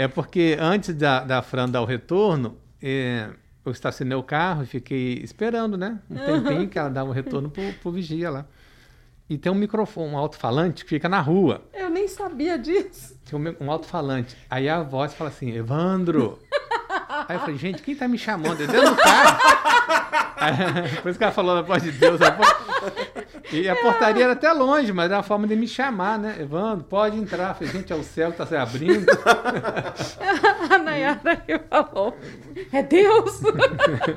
[0.00, 3.28] É porque antes da, da Fran dar o retorno, é,
[3.62, 5.98] eu estacionei o carro e fiquei esperando, né?
[6.08, 8.46] Um tempinho que ela dava o retorno pro, pro vigia lá.
[9.28, 11.62] E tem um microfone, um alto-falante que fica na rua.
[11.74, 13.14] Eu nem sabia disso.
[13.26, 14.34] Tem um, um alto-falante.
[14.48, 16.38] Aí a voz fala assim, Evandro.
[17.30, 18.60] Aí eu falei, gente, quem tá me chamando?
[18.60, 19.38] Ele dentro do carro.
[21.00, 22.18] Por isso que ela falou na voz de Deus.
[23.52, 26.38] E a portaria era até longe, mas era uma forma de me chamar, né?
[26.40, 27.50] Evandro, pode entrar.
[27.50, 29.06] Eu falei, gente, é o céu que está se abrindo.
[30.70, 31.20] a Nayara
[31.68, 32.16] falou,
[32.72, 33.40] é Deus.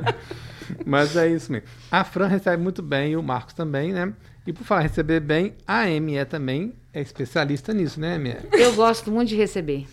[0.83, 1.67] mas é isso mesmo.
[1.91, 4.11] A Fran recebe muito bem, e o Marcos também, né?
[4.47, 8.37] E por falar receber bem, a ME também é especialista nisso, né, ME?
[8.53, 9.85] Eu gosto muito de receber.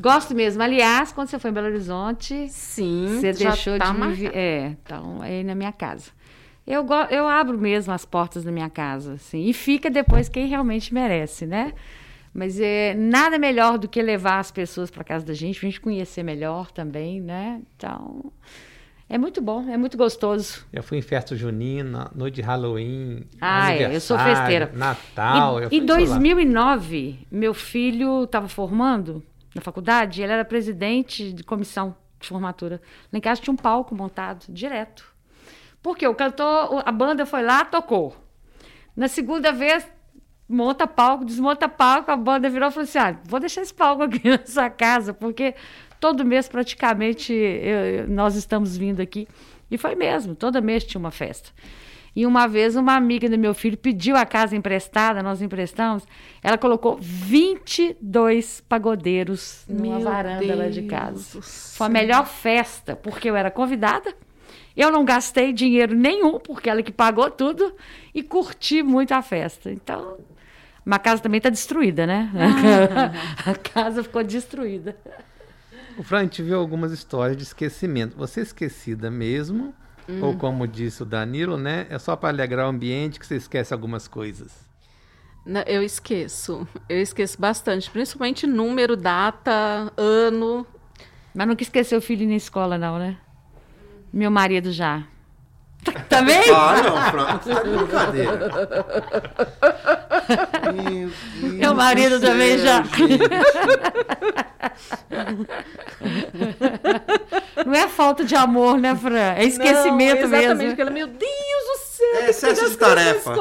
[0.00, 0.62] Gosto mesmo.
[0.62, 4.26] Aliás, quando você foi em Belo Horizonte, sim, você deixou tá de me...
[4.26, 6.10] É, então, aí na minha casa.
[6.66, 10.92] Eu, eu abro mesmo as portas da minha casa, assim, e fica depois quem realmente
[10.92, 11.72] merece, né?
[12.34, 15.80] Mas é nada melhor do que levar as pessoas para casa da gente, a gente
[15.80, 17.62] conhecer melhor também, né?
[17.74, 18.30] Então,
[19.08, 20.66] é muito bom, é muito gostoso.
[20.70, 24.70] Eu fui em festa junina, noite de Halloween, ah, é, eu sou festeira.
[24.74, 25.62] Natal.
[25.70, 29.22] E, em 2009, meu filho estava formando
[29.54, 32.80] na faculdade, ele era presidente de comissão de formatura.
[33.12, 35.04] Lá em casa tinha um palco montado direto.
[35.82, 38.16] Porque o cantor, a banda foi lá, tocou.
[38.96, 39.86] Na segunda vez,
[40.48, 44.02] monta palco, desmonta palco, a banda virou e falou assim: ah, vou deixar esse palco
[44.02, 45.54] aqui na sua casa, porque
[46.00, 49.28] todo mês praticamente eu, nós estamos vindo aqui.
[49.70, 51.50] E foi mesmo, todo mês tinha uma festa.
[52.18, 56.02] E uma vez uma amiga do meu filho pediu a casa emprestada, nós emprestamos.
[56.42, 61.40] Ela colocou 22 pagodeiros numa meu varanda Deus lá de casa.
[61.40, 64.12] Foi a melhor festa, porque eu era convidada
[64.76, 67.74] eu não gastei dinheiro nenhum, porque ela que pagou tudo,
[68.14, 69.72] e curti muito a festa.
[69.72, 70.18] Então,
[70.88, 72.30] a casa também está destruída, né?
[72.34, 73.50] Ah.
[73.50, 74.96] a casa ficou destruída.
[75.96, 78.16] O Fran, a gente viu algumas histórias de esquecimento.
[78.16, 79.74] Você é esquecida mesmo?
[80.08, 80.22] Hum.
[80.22, 81.86] Ou como disse o Danilo, né?
[81.90, 84.66] É só para alegrar o ambiente que você esquece algumas coisas?
[85.44, 86.66] Não, eu esqueço.
[86.88, 87.90] Eu esqueço bastante.
[87.90, 90.66] Principalmente número, data, ano.
[91.34, 93.18] Mas nunca esqueceu o filho na escola, não, né?
[94.12, 95.06] Meu marido já.
[96.08, 96.50] Também?
[96.50, 97.38] Ah, não, Fran.
[97.38, 98.50] Tá de brincadeira.
[100.74, 101.10] Meu,
[101.52, 102.82] Meu marido também já.
[107.64, 109.34] Não é falta de amor, né, Fran?
[109.36, 110.62] É esquecimento não, exatamente, mesmo.
[110.62, 111.87] Exatamente, meu Deus do céu.
[112.00, 113.34] É excesso de tarefa.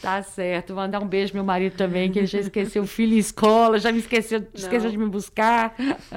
[0.00, 0.74] tá certo.
[0.74, 3.78] Mandar um beijo pro meu marido também, que ele já esqueceu o filho em escola,
[3.78, 5.74] já me esqueceu, esqueceu de me buscar.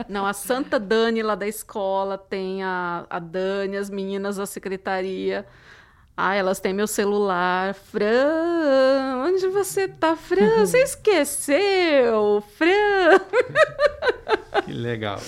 [0.09, 5.45] Não, a Santa Dani lá da escola tem a, a Dani, as meninas da secretaria.
[6.19, 7.75] Ah, elas têm meu celular.
[7.75, 10.65] Fran, onde você tá, Fran?
[10.65, 13.19] Você esqueceu, Fran?
[14.65, 15.19] Que legal.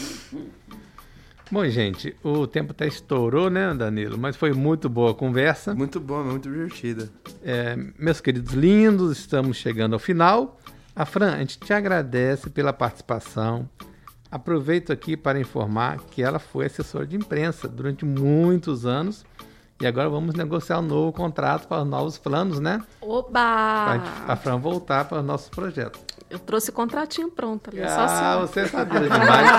[1.51, 4.19] Bom, gente, o tempo até estourou, né, Danilo?
[4.19, 5.73] Mas foi muito boa a conversa.
[5.73, 7.09] Muito boa, muito divertida.
[7.43, 10.59] É, meus queridos lindos, estamos chegando ao final.
[10.95, 13.67] A Fran, a gente te agradece pela participação.
[14.31, 19.25] Aproveito aqui para informar que ela foi assessora de imprensa durante muitos anos
[19.81, 22.79] e agora vamos negociar um novo contrato para os novos planos, né?
[23.01, 23.31] Oba!
[23.31, 25.97] Para a Fran voltar para o nosso projeto.
[26.29, 29.49] Eu trouxe o contratinho pronto ali, é ah, só você sabia demais.